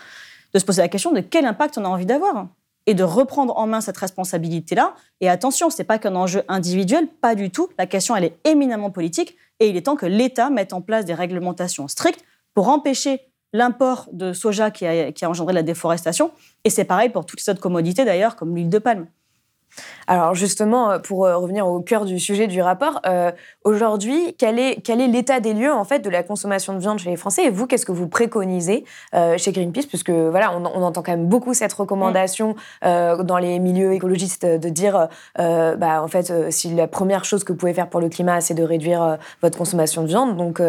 de 0.54 0.60
se 0.60 0.66
poser 0.66 0.82
la 0.82 0.88
question 0.88 1.12
de 1.12 1.20
quel 1.20 1.46
impact 1.46 1.78
on 1.78 1.86
a 1.86 1.88
envie 1.90 2.06
d'avoir 2.06 2.48
et 2.88 2.94
de 2.94 3.04
reprendre 3.04 3.56
en 3.58 3.68
main 3.68 3.82
cette 3.82 3.98
responsabilité-là. 3.98 4.94
Et 5.22 5.30
attention, 5.30 5.70
ce 5.70 5.78
n'est 5.78 5.86
pas 5.86 6.00
qu'un 6.00 6.16
enjeu 6.16 6.44
individuel, 6.48 7.08
pas 7.22 7.36
du 7.36 7.52
tout. 7.52 7.68
La 7.78 7.86
question, 7.86 8.16
elle 8.16 8.24
est 8.24 8.38
éminemment 8.46 8.90
politique 8.90 9.36
et 9.60 9.70
il 9.70 9.76
est 9.78 9.82
temps 9.82 9.96
que 9.98 10.06
l'État 10.06 10.50
mette 10.50 10.74
en 10.74 10.82
place 10.82 11.04
des 11.06 11.14
réglementations 11.14 11.88
strictes 11.88 12.24
pour 12.54 12.70
empêcher 12.70 13.20
l'import 13.54 14.08
de 14.12 14.34
soja 14.34 14.72
qui 14.72 14.86
a, 14.86 15.12
qui 15.12 15.26
a 15.26 15.30
engendré 15.30 15.54
la 15.54 15.64
déforestation. 15.64 16.32
Et 16.64 16.70
c'est 16.70 16.86
pareil 16.86 17.10
pour 17.10 17.26
toutes 17.26 17.46
les 17.46 17.52
autres 17.52 17.62
commodités 17.62 18.06
d'ailleurs, 18.06 18.36
comme 18.36 18.56
l'huile 18.56 18.70
de 18.70 18.80
palme. 18.80 19.08
Alors 20.08 20.34
justement, 20.34 20.90
euh, 20.90 20.98
pour 20.98 21.26
euh, 21.26 21.38
revenir 21.38 21.68
au 21.68 21.82
cœur 21.82 22.06
du 22.06 22.20
sujet 22.20 22.48
du 22.48 22.62
rapport, 22.62 23.00
euh, 23.06 23.32
aujourd'hui, 23.64 24.34
quel 24.40 24.58
est, 24.58 24.82
quel 24.82 25.02
est 25.02 25.08
l'état 25.08 25.40
des 25.40 25.54
lieux 25.54 25.72
en 25.72 25.84
fait 25.84 26.00
de 26.00 26.10
la 26.10 26.24
consommation 26.24 26.74
de 26.74 26.80
viande 26.80 27.00
chez 27.00 27.10
les 27.10 27.18
Français? 27.18 27.44
Et 27.46 27.50
vous, 27.50 27.68
qu'est-ce 27.68 27.86
que 27.86 27.92
vous 27.92 28.08
préconisez 28.08 28.86
euh, 29.14 29.38
chez 29.38 29.52
Greenpeace? 29.52 29.86
Puisque 29.86 30.10
voilà, 30.10 30.56
on, 30.58 30.66
on 30.66 30.82
entend 30.82 31.04
quand 31.04 31.12
même 31.12 31.28
beaucoup 31.28 31.54
cette 31.54 31.74
recommandation 31.74 32.56
euh, 32.86 33.22
dans 33.22 33.38
les 33.38 33.60
milieux 33.60 33.94
écologistes 33.94 34.46
de 34.46 34.70
dire, 34.70 35.10
bah, 35.38 36.02
en 36.02 36.08
fait, 36.08 36.52
si 36.52 36.74
la 36.74 36.88
première 36.88 37.24
chose 37.26 37.44
que 37.44 37.52
vous 37.52 37.60
pouvez 37.60 37.74
faire 37.74 37.90
pour 37.90 38.00
le 38.00 38.10
climat, 38.10 38.42
c'est 38.42 38.56
de 38.56 38.64
réduire 38.64 39.18
votre 39.42 39.58
consommation 39.58 40.02
de 40.02 40.08
viande, 40.08 40.38
donc 40.38 40.62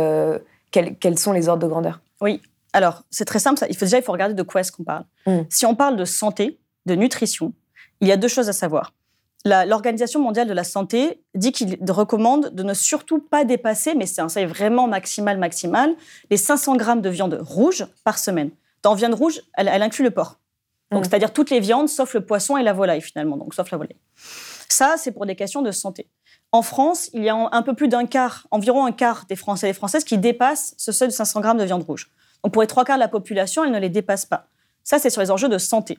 quels, 0.71 0.97
quels 0.97 1.19
sont 1.19 1.33
les 1.33 1.49
ordres 1.49 1.63
de 1.63 1.69
grandeur? 1.69 2.01
Oui. 2.21 2.43
Alors, 2.73 3.03
c'est 3.11 3.25
très 3.25 3.39
simple. 3.39 3.59
Ça. 3.59 3.67
Il 3.69 3.77
faut, 3.77 3.85
déjà, 3.85 3.99
il 3.99 4.03
faut 4.03 4.13
regarder 4.13 4.35
de 4.35 4.43
quoi 4.43 4.61
est-ce 4.61 4.73
qu'on 4.73 4.85
parle. 4.85 5.05
Mm. 5.27 5.41
Si 5.49 5.67
on 5.67 5.75
parle 5.75 5.97
de 5.97 6.05
santé, 6.05 6.59
de 6.87 6.95
nutrition, 6.95 7.53
il 8.01 8.09
y 8.09 8.13
a 8.13 8.17
deux 8.17 8.29
choses 8.29 8.49
à 8.49 8.53
savoir. 8.53 8.93
L'Organisation 9.45 10.21
mondiale 10.21 10.47
de 10.49 10.53
la 10.53 10.65
santé 10.65 11.23
dit 11.35 11.53
qu'il 11.53 11.79
recommande 11.89 12.51
de 12.55 12.63
ne 12.63 12.75
surtout 12.75 13.21
pas 13.21 13.45
dépasser, 13.45 13.95
mais 13.95 14.05
c'est 14.05 14.21
un 14.21 14.29
seuil 14.29 14.45
vraiment 14.47 14.87
maximal, 14.89 15.39
maximal, 15.39 15.95
les 16.31 16.37
500 16.37 16.77
grammes 16.77 17.01
de 17.01 17.09
viande 17.09 17.39
rouge 17.41 17.87
par 18.05 18.19
semaine. 18.19 18.51
Dans 18.83 18.95
viande 18.95 19.15
rouge, 19.15 19.41
elle, 19.55 19.69
elle 19.69 19.83
inclut 19.83 20.05
le 20.05 20.11
porc. 20.11 20.39
Donc, 20.91 21.03
Mm. 21.03 21.05
c'est-à-dire 21.05 21.33
toutes 21.33 21.51
les 21.51 21.61
viandes, 21.61 21.89
sauf 21.89 22.15
le 22.15 22.21
poisson 22.25 22.57
et 22.57 22.63
la 22.63 22.73
volaille, 22.73 23.01
finalement. 23.01 23.37
Donc, 23.37 23.55
sauf 23.55 23.71
la 23.71 23.79
volaille. 23.79 23.97
Ça, 24.69 24.97
c'est 24.99 25.13
pour 25.13 25.25
des 25.25 25.37
questions 25.37 25.63
de 25.63 25.71
santé. 25.71 26.09
En 26.53 26.63
France, 26.63 27.11
il 27.13 27.23
y 27.25 27.29
a 27.29 27.49
un 27.53 27.63
peu 27.63 27.75
plus 27.75 27.89
d'un 27.89 28.07
quart, 28.07 28.47
environ 28.51 28.85
un 28.87 28.93
quart 28.93 29.25
des 29.29 29.37
Français 29.37 29.69
et 29.69 29.71
des 29.71 29.75
Françaises 29.77 30.05
qui 30.05 30.19
dépassent 30.19 30.75
ce 30.79 30.93
seuil 30.93 31.09
de 31.09 31.13
500 31.13 31.41
grammes 31.41 31.59
de 31.59 31.65
viande 31.65 31.83
rouge. 31.83 32.11
Donc, 32.45 32.53
pour 32.53 32.63
les 32.63 32.69
trois 32.69 32.85
quarts 32.85 32.97
de 32.97 33.03
la 33.03 33.09
population, 33.09 33.65
elle 33.65 33.73
ne 33.73 33.79
les 33.79 33.89
dépasse 33.89 34.27
pas. 34.27 34.49
Ça, 34.85 34.99
c'est 34.99 35.11
sur 35.11 35.21
les 35.21 35.31
enjeux 35.31 35.49
de 35.49 35.59
santé. 35.59 35.99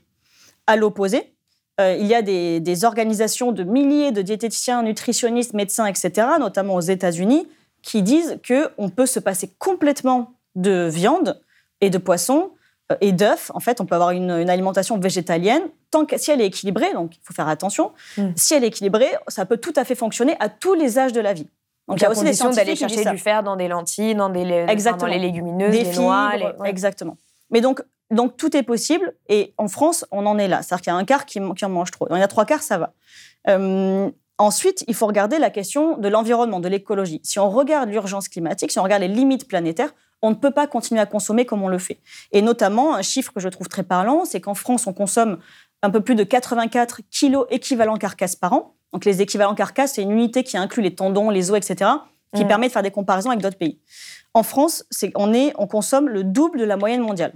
À 0.67 0.75
l'opposé, 0.75 1.33
euh, 1.79 1.95
il 1.99 2.07
y 2.07 2.15
a 2.15 2.21
des, 2.21 2.59
des 2.59 2.85
organisations 2.85 3.51
de 3.51 3.63
milliers 3.63 4.11
de 4.11 4.21
diététiciens, 4.21 4.83
nutritionnistes, 4.83 5.53
médecins, 5.53 5.85
etc., 5.85 6.27
notamment 6.39 6.75
aux 6.75 6.81
États-Unis, 6.81 7.47
qui 7.81 8.01
disent 8.03 8.39
qu'on 8.47 8.89
peut 8.89 9.05
se 9.05 9.19
passer 9.19 9.51
complètement 9.59 10.33
de 10.55 10.89
viande 10.91 11.41
et 11.81 11.89
de 11.89 11.97
poisson 11.97 12.51
euh, 12.91 12.95
et 13.01 13.11
d'œufs. 13.11 13.51
En 13.53 13.59
fait, 13.59 13.79
on 13.79 13.85
peut 13.85 13.95
avoir 13.95 14.11
une, 14.11 14.31
une 14.31 14.49
alimentation 14.49 14.97
végétalienne, 14.97 15.63
tant 15.91 16.05
que, 16.05 16.17
si 16.17 16.31
elle 16.31 16.41
est 16.41 16.47
équilibrée, 16.47 16.93
donc 16.93 17.15
il 17.15 17.19
faut 17.23 17.33
faire 17.33 17.47
attention, 17.47 17.91
Mm. 18.17 18.29
si 18.35 18.53
elle 18.53 18.63
est 18.63 18.67
équilibrée, 18.67 19.11
ça 19.27 19.45
peut 19.45 19.57
tout 19.57 19.73
à 19.75 19.85
fait 19.85 19.95
fonctionner 19.95 20.35
à 20.39 20.49
tous 20.49 20.73
les 20.73 20.99
âges 20.99 21.13
de 21.13 21.21
la 21.21 21.33
vie. 21.33 21.47
Donc, 21.89 21.99
il 21.99 22.03
y 22.03 22.05
a 22.05 22.09
aussi 22.11 22.19
des 22.21 22.25
d'aller 22.27 22.33
scientifiques 22.35 22.87
disent 22.87 22.95
chercher 23.03 23.09
du 23.11 23.17
fer 23.17 23.43
dans 23.43 23.55
des 23.55 23.67
lentilles, 23.67 24.15
dans 24.15 24.29
des 24.29 24.41
Exactement. 24.69 25.07
dans 25.07 25.13
les 25.13 25.19
légumineuses, 25.19 25.71
des 25.71 25.91
noix, 25.99 26.29
fibres, 26.31 26.53
les- 26.55 26.59
ouais. 26.61 26.69
exactement. 26.69 27.17
Mais 27.49 27.61
donc, 27.61 27.81
donc 28.11 28.37
tout 28.37 28.55
est 28.55 28.63
possible 28.63 29.13
et 29.27 29.53
en 29.57 29.67
France, 29.67 30.05
on 30.11 30.25
en 30.25 30.37
est 30.37 30.47
là. 30.47 30.61
C'est-à-dire 30.61 30.81
qu'il 30.83 30.93
y 30.93 30.95
a 30.95 30.99
un 30.99 31.05
quart 31.05 31.25
qui, 31.25 31.39
qui 31.55 31.65
en 31.65 31.69
mange 31.69 31.91
trop. 31.91 32.07
Il 32.09 32.15
y 32.15 32.19
en 32.19 32.21
a 32.21 32.27
trois 32.27 32.45
quarts, 32.45 32.61
ça 32.63 32.77
va. 32.77 32.93
Euh, 33.47 34.09
ensuite, 34.37 34.83
il 34.87 34.93
faut 34.93 35.07
regarder 35.07 35.39
la 35.39 35.49
question 35.49 35.97
de 35.97 36.07
l'environnement, 36.07 36.59
de 36.59 36.67
l'écologie. 36.69 37.21
Si 37.23 37.39
on 37.39 37.49
regarde 37.49 37.89
l'urgence 37.89 38.29
climatique, 38.29 38.71
si 38.71 38.79
on 38.79 38.83
regarde 38.83 39.01
les 39.01 39.07
limites 39.07 39.47
planétaires, 39.47 39.91
on 40.21 40.29
ne 40.31 40.35
peut 40.35 40.51
pas 40.51 40.67
continuer 40.67 41.01
à 41.01 41.05
consommer 41.05 41.45
comme 41.45 41.63
on 41.63 41.69
le 41.69 41.77
fait. 41.77 41.99
Et 42.31 42.41
notamment, 42.41 42.93
un 42.95 43.01
chiffre 43.01 43.31
que 43.33 43.39
je 43.39 43.47
trouve 43.49 43.67
très 43.69 43.83
parlant, 43.83 44.25
c'est 44.25 44.41
qu'en 44.41 44.53
France, 44.53 44.85
on 44.85 44.93
consomme 44.93 45.39
un 45.81 45.89
peu 45.89 46.01
plus 46.01 46.15
de 46.15 46.23
84 46.23 47.01
kilos 47.09 47.45
équivalents 47.49 47.95
carcasses 47.97 48.35
par 48.35 48.53
an. 48.53 48.75
Donc 48.93 49.05
les 49.05 49.21
équivalents 49.21 49.55
carcasses, 49.55 49.93
c'est 49.93 50.01
une 50.01 50.11
unité 50.11 50.43
qui 50.43 50.57
inclut 50.57 50.81
les 50.83 50.95
tendons, 50.95 51.29
les 51.29 51.51
os, 51.51 51.57
etc., 51.57 51.91
qui 52.35 52.43
Mm. 52.43 52.47
permet 52.47 52.67
de 52.67 52.71
faire 52.71 52.83
des 52.83 52.91
comparaisons 52.91 53.29
avec 53.29 53.41
d'autres 53.41 53.57
pays. 53.57 53.79
En 54.33 54.43
France, 54.43 54.85
on, 55.15 55.33
est, 55.33 55.53
on 55.57 55.67
consomme 55.67 56.09
le 56.09 56.23
double 56.23 56.59
de 56.59 56.65
la 56.65 56.77
moyenne 56.77 57.01
mondiale. 57.01 57.33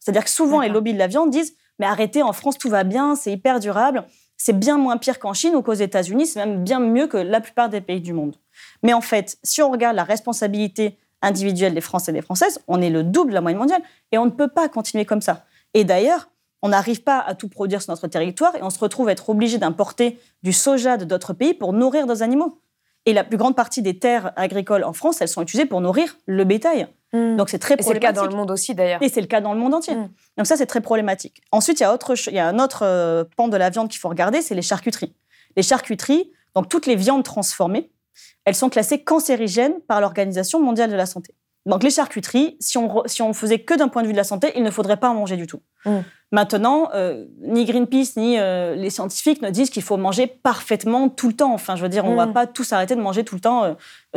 C'est-à-dire 0.00 0.24
que 0.24 0.30
souvent, 0.30 0.60
les 0.60 0.68
lobbies 0.68 0.92
de 0.92 0.98
la 0.98 1.06
viande 1.06 1.30
disent 1.30 1.54
Mais 1.78 1.86
arrêtez, 1.86 2.22
en 2.22 2.32
France, 2.32 2.58
tout 2.58 2.68
va 2.68 2.84
bien, 2.84 3.14
c'est 3.14 3.32
hyper 3.32 3.60
durable. 3.60 4.04
C'est 4.36 4.58
bien 4.58 4.78
moins 4.78 4.96
pire 4.96 5.18
qu'en 5.18 5.32
Chine 5.32 5.54
ou 5.56 5.62
qu'aux 5.62 5.72
États-Unis, 5.72 6.26
c'est 6.26 6.44
même 6.44 6.62
bien 6.62 6.80
mieux 6.80 7.06
que 7.06 7.16
la 7.16 7.40
plupart 7.40 7.68
des 7.68 7.80
pays 7.80 8.00
du 8.00 8.12
monde. 8.12 8.36
Mais 8.82 8.92
en 8.92 9.00
fait, 9.00 9.38
si 9.42 9.62
on 9.62 9.70
regarde 9.70 9.96
la 9.96 10.04
responsabilité 10.04 10.98
individuelle 11.22 11.74
des 11.74 11.80
Français 11.80 12.12
et 12.12 12.14
des 12.14 12.22
Françaises, 12.22 12.60
on 12.68 12.80
est 12.80 12.90
le 12.90 13.02
double 13.02 13.30
de 13.30 13.34
la 13.34 13.40
moyenne 13.40 13.58
mondiale 13.58 13.82
et 14.12 14.18
on 14.18 14.26
ne 14.26 14.30
peut 14.30 14.48
pas 14.48 14.68
continuer 14.68 15.04
comme 15.04 15.22
ça. 15.22 15.44
Et 15.74 15.84
d'ailleurs, 15.84 16.28
on 16.62 16.68
n'arrive 16.70 17.02
pas 17.02 17.18
à 17.20 17.34
tout 17.34 17.48
produire 17.48 17.82
sur 17.82 17.92
notre 17.92 18.06
territoire 18.08 18.54
et 18.56 18.62
on 18.62 18.70
se 18.70 18.78
retrouve 18.78 19.08
à 19.08 19.12
être 19.12 19.30
obligé 19.30 19.58
d'importer 19.58 20.18
du 20.42 20.52
soja 20.52 20.96
de 20.96 21.04
d'autres 21.04 21.32
pays 21.32 21.54
pour 21.54 21.72
nourrir 21.72 22.06
nos 22.06 22.22
animaux. 22.22 22.60
Et 23.06 23.12
la 23.12 23.24
plus 23.24 23.36
grande 23.38 23.56
partie 23.56 23.80
des 23.80 23.98
terres 23.98 24.32
agricoles 24.36 24.84
en 24.84 24.92
France, 24.92 25.20
elles 25.22 25.28
sont 25.28 25.40
utilisées 25.42 25.66
pour 25.66 25.80
nourrir 25.80 26.16
le 26.26 26.44
bétail. 26.44 26.88
Mm. 27.14 27.36
Donc 27.36 27.48
c'est 27.48 27.58
très 27.58 27.74
Et 27.78 27.82
c'est 27.82 27.94
le 27.94 28.00
cas 28.00 28.12
dans 28.12 28.22
problématique. 28.22 28.30
le 28.32 28.36
monde 28.36 28.50
aussi 28.50 28.74
d'ailleurs. 28.74 29.02
Et 29.02 29.08
c'est 29.08 29.20
le 29.22 29.26
cas 29.28 29.40
dans 29.40 29.54
le 29.54 29.60
monde 29.60 29.72
entier. 29.74 29.94
Mm. 29.94 30.10
Donc 30.36 30.46
ça, 30.46 30.56
c'est 30.56 30.66
très 30.66 30.80
problématique. 30.82 31.40
Ensuite, 31.52 31.80
il 31.80 31.84
y 31.84 31.86
a, 31.86 31.94
autre, 31.94 32.16
ch- 32.16 32.26
il 32.30 32.34
y 32.34 32.38
a 32.40 32.46
un 32.46 32.58
autre 32.58 32.80
euh, 32.82 33.24
pan 33.36 33.48
de 33.48 33.56
la 33.56 33.70
viande 33.70 33.88
qu'il 33.88 34.00
faut 34.00 34.08
regarder, 34.10 34.42
c'est 34.42 34.54
les 34.54 34.62
charcuteries. 34.62 35.14
Les 35.56 35.62
charcuteries, 35.62 36.30
donc 36.54 36.68
toutes 36.68 36.84
les 36.86 36.96
viandes 36.96 37.22
transformées, 37.24 37.90
elles 38.44 38.56
sont 38.56 38.68
classées 38.68 39.02
cancérigènes 39.04 39.80
par 39.86 40.00
l'Organisation 40.02 40.60
mondiale 40.60 40.90
de 40.90 40.96
la 40.96 41.06
santé. 41.06 41.34
Donc 41.68 41.82
les 41.82 41.90
charcuteries, 41.90 42.56
si 42.60 42.78
on, 42.78 43.02
si 43.06 43.20
on 43.22 43.32
faisait 43.34 43.60
que 43.60 43.74
d'un 43.74 43.88
point 43.88 44.02
de 44.02 44.06
vue 44.06 44.12
de 44.12 44.18
la 44.18 44.24
santé, 44.24 44.52
il 44.56 44.62
ne 44.62 44.70
faudrait 44.70 44.96
pas 44.96 45.10
en 45.10 45.14
manger 45.14 45.36
du 45.36 45.46
tout. 45.46 45.60
Mm. 45.84 45.98
Maintenant, 46.32 46.88
euh, 46.94 47.26
ni 47.42 47.66
Greenpeace 47.66 48.16
ni 48.16 48.38
euh, 48.38 48.74
les 48.74 48.90
scientifiques 48.90 49.42
ne 49.42 49.50
disent 49.50 49.70
qu'il 49.70 49.82
faut 49.82 49.98
manger 49.98 50.26
parfaitement 50.26 51.08
tout 51.10 51.28
le 51.28 51.34
temps. 51.34 51.52
Enfin, 51.52 51.76
je 51.76 51.82
veux 51.82 51.88
dire, 51.88 52.04
on 52.06 52.12
ne 52.12 52.16
va 52.16 52.26
Mm. 52.26 52.32
pas 52.32 52.46
tous 52.46 52.72
arrêter 52.72 52.96
de 52.96 53.00
manger 53.02 53.22
tout 53.22 53.34
le 53.34 53.40
temps 53.42 53.64
euh, 53.64 53.74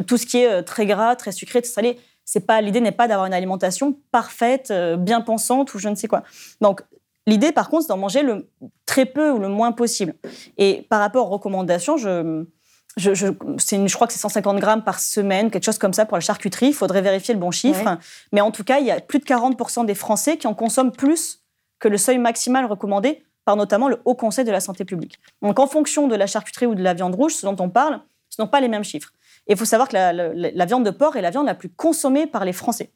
tout 0.07 0.17
ce 0.17 0.25
qui 0.25 0.37
est 0.37 0.63
très 0.63 0.85
gras, 0.85 1.15
très 1.15 1.33
sucré, 1.33 1.61
très 1.61 1.71
salé. 1.71 1.99
C'est 2.23 2.45
pas 2.45 2.61
l'idée 2.61 2.79
n'est 2.79 2.93
pas 2.93 3.09
d'avoir 3.09 3.27
une 3.27 3.33
alimentation 3.33 3.97
parfaite, 4.11 4.71
bien 4.99 5.19
pensante 5.19 5.73
ou 5.73 5.79
je 5.79 5.89
ne 5.89 5.95
sais 5.95 6.07
quoi. 6.07 6.23
Donc 6.61 6.81
l'idée, 7.27 7.51
par 7.51 7.69
contre, 7.69 7.83
c'est 7.83 7.89
d'en 7.89 7.97
manger 7.97 8.23
le 8.23 8.47
très 8.85 9.05
peu 9.05 9.31
ou 9.31 9.39
le 9.39 9.49
moins 9.49 9.73
possible. 9.73 10.15
Et 10.57 10.85
par 10.89 10.99
rapport 11.01 11.27
aux 11.27 11.31
recommandations, 11.31 11.97
je 11.97 12.45
je, 12.97 13.13
je, 13.13 13.27
c'est 13.57 13.75
une- 13.77 13.87
je 13.87 13.95
crois 13.95 14.07
que 14.07 14.13
c'est 14.13 14.19
150 14.19 14.59
grammes 14.59 14.83
par 14.83 14.99
semaine, 14.99 15.49
quelque 15.49 15.63
chose 15.63 15.77
comme 15.77 15.93
ça 15.93 16.05
pour 16.05 16.17
la 16.17 16.21
charcuterie. 16.21 16.67
Il 16.67 16.73
faudrait 16.73 17.01
vérifier 17.01 17.33
le 17.33 17.39
bon 17.39 17.51
chiffre. 17.51 17.83
Ouais. 17.85 17.97
Mais 18.31 18.41
en 18.41 18.51
tout 18.51 18.63
cas, 18.63 18.79
il 18.79 18.85
y 18.85 18.91
a 18.91 18.99
plus 18.99 19.19
de 19.19 19.25
40% 19.25 19.85
des 19.85 19.95
Français 19.95 20.37
qui 20.37 20.47
en 20.47 20.53
consomment 20.53 20.91
plus 20.91 21.39
que 21.79 21.87
le 21.87 21.97
seuil 21.97 22.17
maximal 22.17 22.65
recommandé 22.65 23.23
par 23.45 23.55
notamment 23.55 23.87
le 23.87 24.01
Haut 24.05 24.13
Conseil 24.15 24.45
de 24.45 24.51
la 24.51 24.59
santé 24.59 24.85
publique. 24.85 25.19
Donc 25.41 25.57
en 25.59 25.67
fonction 25.67 26.07
de 26.07 26.15
la 26.15 26.27
charcuterie 26.27 26.65
ou 26.67 26.75
de 26.75 26.83
la 26.83 26.93
viande 26.93 27.15
rouge, 27.15 27.33
ce 27.33 27.45
dont 27.45 27.55
on 27.59 27.69
parle, 27.69 27.99
ce 28.29 28.39
ne 28.41 28.45
sont 28.45 28.51
pas 28.51 28.59
les 28.61 28.67
mêmes 28.67 28.83
chiffres. 28.83 29.11
Et 29.47 29.53
il 29.53 29.57
faut 29.57 29.65
savoir 29.65 29.87
que 29.89 29.93
la, 29.95 30.13
la- 30.13 30.31
la 30.33 30.65
viande 30.65 30.85
de 30.85 30.91
porc 30.91 31.15
est 31.15 31.21
la 31.21 31.31
viande 31.31 31.47
la 31.47 31.55
plus 31.55 31.69
consommée 31.69 32.27
par 32.27 32.45
les 32.45 32.53
Français. 32.53 32.91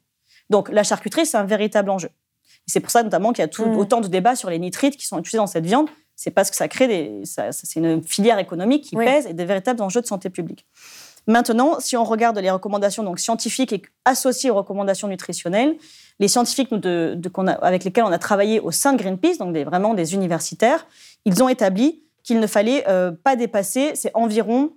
Donc 0.50 0.68
la 0.70 0.84
charcuterie, 0.84 1.26
c'est 1.26 1.36
un 1.36 1.44
véritable 1.44 1.90
enjeu. 1.90 2.08
Et 2.08 2.70
C'est 2.70 2.80
pour 2.80 2.90
ça 2.92 3.02
notamment 3.02 3.32
qu'il 3.32 3.42
y 3.42 3.44
a 3.44 3.48
tout- 3.48 3.64
Mm. 3.66 3.76
autant 3.78 4.00
de 4.00 4.06
débats 4.08 4.36
sur 4.36 4.50
les 4.50 4.58
nitrites 4.60 4.96
qui 4.96 5.06
sont 5.06 5.18
utilisés 5.18 5.38
dans 5.38 5.46
cette 5.48 5.66
viande. 5.66 5.88
C'est 6.16 6.30
parce 6.30 6.50
que 6.50 6.56
ça 6.56 6.66
crée 6.66 6.88
des, 6.88 7.24
ça- 7.24 7.52
ça- 7.52 7.62
c'est 7.64 7.78
une 7.78 8.02
filière 8.02 8.38
économique 8.38 8.84
qui 8.84 8.96
Oui. 8.96 9.04
pèse 9.04 9.26
et 9.26 9.34
des 9.34 9.44
véritables 9.44 9.82
enjeux 9.82 10.00
de 10.00 10.06
santé 10.06 10.30
publique. 10.30 10.66
Maintenant, 11.28 11.78
si 11.80 11.96
on 11.96 12.04
regarde 12.04 12.38
les 12.38 12.50
recommandations 12.50 13.02
donc 13.02 13.18
scientifiques 13.18 13.72
et 13.72 13.82
associées 14.04 14.50
aux 14.50 14.54
recommandations 14.54 15.08
nutritionnelles, 15.08 15.76
les 16.18 16.28
scientifiques 16.28 16.70
nous, 16.70 16.78
de- 16.78 17.14
de- 17.16 17.28
qu'on 17.28 17.46
a- 17.48 17.52
avec 17.52 17.84
lesquels 17.84 18.04
on 18.04 18.12
a 18.12 18.18
travaillé 18.18 18.60
au 18.60 18.70
sein 18.70 18.92
de 18.92 18.98
Greenpeace, 18.98 19.38
donc 19.38 19.52
des, 19.52 19.64
vraiment 19.64 19.92
des 19.94 20.14
universitaires, 20.14 20.86
ils 21.24 21.42
ont 21.42 21.48
établi 21.48 22.02
qu'il 22.22 22.40
ne 22.40 22.46
fallait 22.46 22.84
euh, 22.88 23.10
pas 23.12 23.36
dépasser, 23.36 23.92
c'est 23.94 24.10
environ 24.14 24.70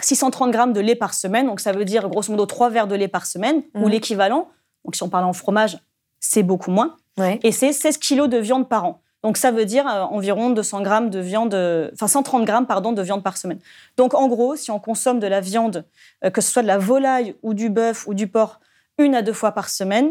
630 0.00 0.50
grammes 0.50 0.72
de 0.72 0.80
lait 0.80 0.94
par 0.94 1.14
semaine, 1.14 1.46
donc 1.46 1.60
ça 1.60 1.72
veut 1.72 1.84
dire 1.84 2.08
grosso 2.08 2.30
modo 2.30 2.46
3 2.46 2.70
verres 2.70 2.86
de 2.88 2.94
lait 2.94 3.08
par 3.08 3.26
semaine, 3.26 3.62
ou 3.74 3.80
Mhm. 3.86 3.88
l'équivalent, 3.88 4.48
donc 4.84 4.94
si 4.96 5.02
on 5.02 5.08
parle 5.08 5.24
en 5.24 5.32
fromage, 5.32 5.78
c'est 6.20 6.42
beaucoup 6.42 6.70
moins, 6.70 6.96
Ouais. 7.18 7.38
et 7.42 7.52
c'est 7.52 7.72
16 7.72 7.98
kilos 7.98 8.28
de 8.28 8.38
viande 8.38 8.68
par 8.68 8.84
an. 8.84 9.01
Donc 9.22 9.36
ça 9.36 9.50
veut 9.52 9.64
dire 9.64 9.86
euh, 9.86 10.00
environ 10.02 10.50
200 10.50 10.82
grammes 10.82 11.10
de 11.10 11.20
viande, 11.20 11.54
enfin 11.92 12.08
130 12.08 12.44
grammes 12.44 12.66
pardon 12.66 12.92
de 12.92 13.02
viande 13.02 13.22
par 13.22 13.36
semaine. 13.36 13.60
Donc 13.96 14.14
en 14.14 14.26
gros, 14.28 14.56
si 14.56 14.70
on 14.70 14.80
consomme 14.80 15.20
de 15.20 15.26
la 15.26 15.40
viande, 15.40 15.84
euh, 16.24 16.30
que 16.30 16.40
ce 16.40 16.50
soit 16.50 16.62
de 16.62 16.66
la 16.66 16.78
volaille 16.78 17.36
ou 17.42 17.54
du 17.54 17.68
bœuf 17.70 18.06
ou 18.06 18.14
du 18.14 18.26
porc, 18.26 18.60
une 18.98 19.14
à 19.14 19.22
deux 19.22 19.32
fois 19.32 19.52
par 19.52 19.68
semaine, 19.68 20.10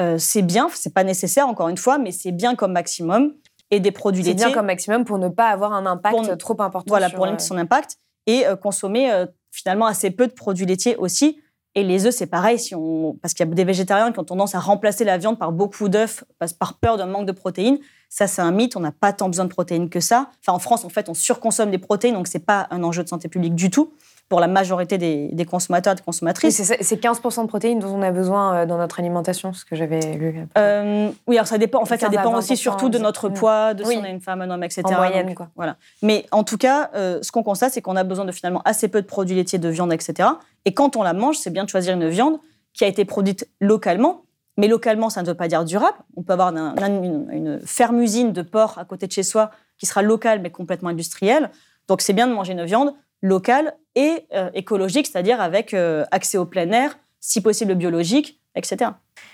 euh, 0.00 0.16
c'est 0.18 0.42
bien. 0.42 0.68
C'est 0.74 0.94
pas 0.94 1.04
nécessaire 1.04 1.48
encore 1.48 1.68
une 1.68 1.76
fois, 1.76 1.98
mais 1.98 2.12
c'est 2.12 2.32
bien 2.32 2.54
comme 2.54 2.72
maximum. 2.72 3.34
Et 3.70 3.80
des 3.80 3.90
produits 3.90 4.22
C'est 4.24 4.30
laitiers. 4.30 4.46
bien 4.46 4.54
comme 4.54 4.66
maximum 4.66 5.04
pour 5.04 5.18
ne 5.18 5.28
pas 5.28 5.48
avoir 5.48 5.74
un 5.74 5.84
impact 5.84 6.16
Pour- 6.16 6.38
trop 6.38 6.62
important. 6.62 6.84
Voilà, 6.88 7.08
sur, 7.08 7.16
pour 7.16 7.26
limiter 7.26 7.44
son 7.44 7.58
impact. 7.58 7.96
Et 8.26 8.44
consommer 8.62 9.24
finalement 9.50 9.86
assez 9.86 10.10
peu 10.10 10.26
de 10.26 10.32
produits 10.32 10.64
laitiers 10.66 10.96
aussi. 10.96 11.40
Et 11.74 11.84
les 11.84 12.06
œufs, 12.06 12.14
c'est 12.14 12.26
pareil, 12.26 12.58
si 12.58 12.74
on... 12.74 13.16
parce 13.20 13.34
qu'il 13.34 13.46
y 13.46 13.50
a 13.50 13.54
des 13.54 13.64
végétariens 13.64 14.10
qui 14.12 14.18
ont 14.18 14.24
tendance 14.24 14.54
à 14.54 14.58
remplacer 14.58 15.04
la 15.04 15.18
viande 15.18 15.38
par 15.38 15.52
beaucoup 15.52 15.88
d'œufs, 15.88 16.24
par 16.58 16.74
peur 16.74 16.96
d'un 16.96 17.06
manque 17.06 17.26
de 17.26 17.32
protéines. 17.32 17.78
Ça, 18.08 18.26
c'est 18.26 18.42
un 18.42 18.50
mythe, 18.50 18.74
on 18.74 18.80
n'a 18.80 18.90
pas 18.90 19.12
tant 19.12 19.28
besoin 19.28 19.44
de 19.44 19.50
protéines 19.50 19.90
que 19.90 20.00
ça. 20.00 20.30
Enfin, 20.40 20.54
en 20.54 20.58
France, 20.58 20.84
en 20.84 20.88
fait, 20.88 21.08
on 21.08 21.14
surconsomme 21.14 21.70
des 21.70 21.78
protéines, 21.78 22.14
donc 22.14 22.26
c'est 22.26 22.38
pas 22.44 22.66
un 22.70 22.82
enjeu 22.82 23.04
de 23.04 23.08
santé 23.08 23.28
publique 23.28 23.54
du 23.54 23.70
tout 23.70 23.92
pour 24.28 24.40
la 24.40 24.46
majorité 24.46 24.98
des, 24.98 25.28
des 25.32 25.44
consommateurs 25.46 25.92
et 25.94 25.96
des 25.96 26.02
consommatrices. 26.02 26.56
c'est 26.56 26.64
ça, 26.64 26.74
c'est 26.80 27.02
15% 27.02 27.42
de 27.42 27.46
protéines 27.48 27.78
dont 27.78 27.88
on 27.94 28.02
a 28.02 28.10
besoin 28.10 28.54
euh, 28.54 28.66
dans 28.66 28.76
notre 28.76 29.00
alimentation, 29.00 29.54
ce 29.54 29.64
que 29.64 29.74
j'avais 29.74 30.00
lu. 30.00 30.46
Euh, 30.58 31.10
oui, 31.26 31.36
alors 31.36 31.46
ça 31.46 31.56
dépend. 31.56 31.80
En 31.80 31.86
fait, 31.86 31.96
ça 31.98 32.08
15 32.08 32.14
à 32.18 32.22
dépend 32.22 32.36
aussi 32.36 32.52
20%, 32.52 32.56
surtout 32.56 32.88
de 32.90 32.98
notre 32.98 33.30
poids, 33.30 33.72
de 33.72 33.84
si 33.84 33.96
on 33.96 34.04
est 34.04 34.10
une 34.10 34.20
femme, 34.20 34.42
un 34.42 34.50
homme, 34.50 34.62
etc. 34.64 34.82
En 34.84 34.92
moyenne, 34.92 35.26
Donc, 35.28 35.36
quoi. 35.36 35.48
Voilà. 35.56 35.76
Mais 36.02 36.26
en 36.30 36.44
tout 36.44 36.58
cas, 36.58 36.90
euh, 36.94 37.20
ce 37.22 37.32
qu'on 37.32 37.42
constate, 37.42 37.72
c'est 37.72 37.80
qu'on 37.80 37.96
a 37.96 38.04
besoin 38.04 38.26
de 38.26 38.32
finalement 38.32 38.60
assez 38.66 38.88
peu 38.88 39.00
de 39.00 39.06
produits 39.06 39.34
laitiers, 39.34 39.58
de 39.58 39.68
viande, 39.70 39.92
etc. 39.94 40.28
Et 40.66 40.74
quand 40.74 40.96
on 40.96 41.02
la 41.02 41.14
mange, 41.14 41.36
c'est 41.38 41.50
bien 41.50 41.64
de 41.64 41.70
choisir 41.70 41.94
une 41.94 42.08
viande 42.08 42.38
qui 42.74 42.84
a 42.84 42.86
été 42.86 43.04
produite 43.06 43.48
localement. 43.60 44.22
Mais 44.58 44.68
localement, 44.68 45.08
ça 45.08 45.22
ne 45.22 45.26
veut 45.26 45.34
pas 45.34 45.48
dire 45.48 45.64
durable. 45.64 45.96
On 46.16 46.22
peut 46.22 46.32
avoir 46.34 46.48
un- 46.48 46.74
un- 46.76 47.02
une, 47.02 47.28
une 47.32 47.60
ferme-usine 47.64 48.32
de 48.32 48.42
porc 48.42 48.76
à 48.76 48.84
côté 48.84 49.06
de 49.06 49.12
chez 49.12 49.22
soi 49.22 49.52
qui 49.78 49.86
sera 49.86 50.02
locale 50.02 50.40
mais 50.42 50.50
complètement 50.50 50.88
industrielle. 50.90 51.50
Donc 51.86 52.02
c'est 52.02 52.12
bien 52.12 52.26
de 52.26 52.32
manger 52.34 52.52
une 52.52 52.64
viande 52.64 52.92
locale 53.22 53.74
et 53.94 54.26
euh, 54.34 54.50
écologique, 54.54 55.06
c'est-à-dire 55.06 55.40
avec 55.40 55.74
euh, 55.74 56.04
accès 56.10 56.38
au 56.38 56.46
plein 56.46 56.70
air, 56.70 56.98
si 57.20 57.40
possible 57.40 57.74
biologique, 57.74 58.40
etc. 58.54 58.92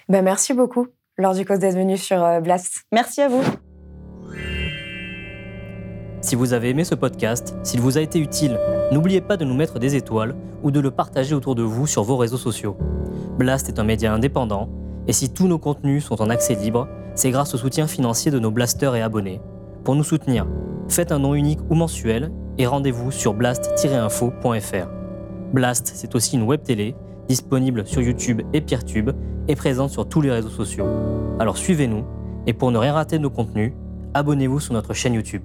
Ben, 0.08 0.22
merci 0.22 0.54
beaucoup, 0.54 0.88
Laure 1.18 1.34
Ducos, 1.34 1.58
d'être 1.58 1.76
venue 1.76 1.98
sur 1.98 2.22
euh, 2.24 2.40
Blast. 2.40 2.84
Merci 2.92 3.20
à 3.20 3.28
vous. 3.28 3.42
Si 6.20 6.36
vous 6.36 6.54
avez 6.54 6.70
aimé 6.70 6.84
ce 6.84 6.94
podcast, 6.94 7.54
s'il 7.62 7.82
vous 7.82 7.98
a 7.98 8.00
été 8.00 8.18
utile, 8.18 8.58
n'oubliez 8.90 9.20
pas 9.20 9.36
de 9.36 9.44
nous 9.44 9.54
mettre 9.54 9.78
des 9.78 9.94
étoiles 9.94 10.34
ou 10.62 10.70
de 10.70 10.80
le 10.80 10.90
partager 10.90 11.34
autour 11.34 11.54
de 11.54 11.62
vous 11.62 11.86
sur 11.86 12.02
vos 12.02 12.16
réseaux 12.16 12.38
sociaux. 12.38 12.78
Blast 13.38 13.68
est 13.68 13.78
un 13.78 13.84
média 13.84 14.12
indépendant, 14.12 14.70
et 15.06 15.12
si 15.12 15.34
tous 15.34 15.46
nos 15.46 15.58
contenus 15.58 16.04
sont 16.06 16.22
en 16.22 16.30
accès 16.30 16.54
libre, 16.54 16.88
c'est 17.14 17.30
grâce 17.30 17.54
au 17.54 17.58
soutien 17.58 17.86
financier 17.86 18.30
de 18.30 18.38
nos 18.38 18.50
blasters 18.50 18.96
et 18.96 19.02
abonnés. 19.02 19.42
Pour 19.84 19.94
nous 19.96 20.02
soutenir, 20.02 20.46
faites 20.88 21.12
un 21.12 21.18
nom 21.18 21.34
unique 21.34 21.60
ou 21.68 21.74
mensuel 21.74 22.32
et 22.56 22.66
rendez-vous 22.66 23.10
sur 23.10 23.34
blast-info.fr. 23.34 24.88
Blast, 25.52 25.92
c'est 25.94 26.14
aussi 26.14 26.36
une 26.36 26.44
web 26.44 26.62
télé 26.62 26.94
disponible 27.28 27.86
sur 27.86 28.00
YouTube 28.00 28.40
et 28.54 28.62
Peertube 28.62 29.10
et 29.46 29.54
présente 29.54 29.90
sur 29.90 30.08
tous 30.08 30.22
les 30.22 30.30
réseaux 30.30 30.48
sociaux. 30.48 30.86
Alors 31.38 31.58
suivez-nous 31.58 32.04
et 32.46 32.54
pour 32.54 32.70
ne 32.70 32.78
rien 32.78 32.94
rater 32.94 33.18
de 33.18 33.22
nos 33.22 33.30
contenus, 33.30 33.72
abonnez-vous 34.14 34.58
sur 34.58 34.72
notre 34.72 34.94
chaîne 34.94 35.12
YouTube. 35.12 35.42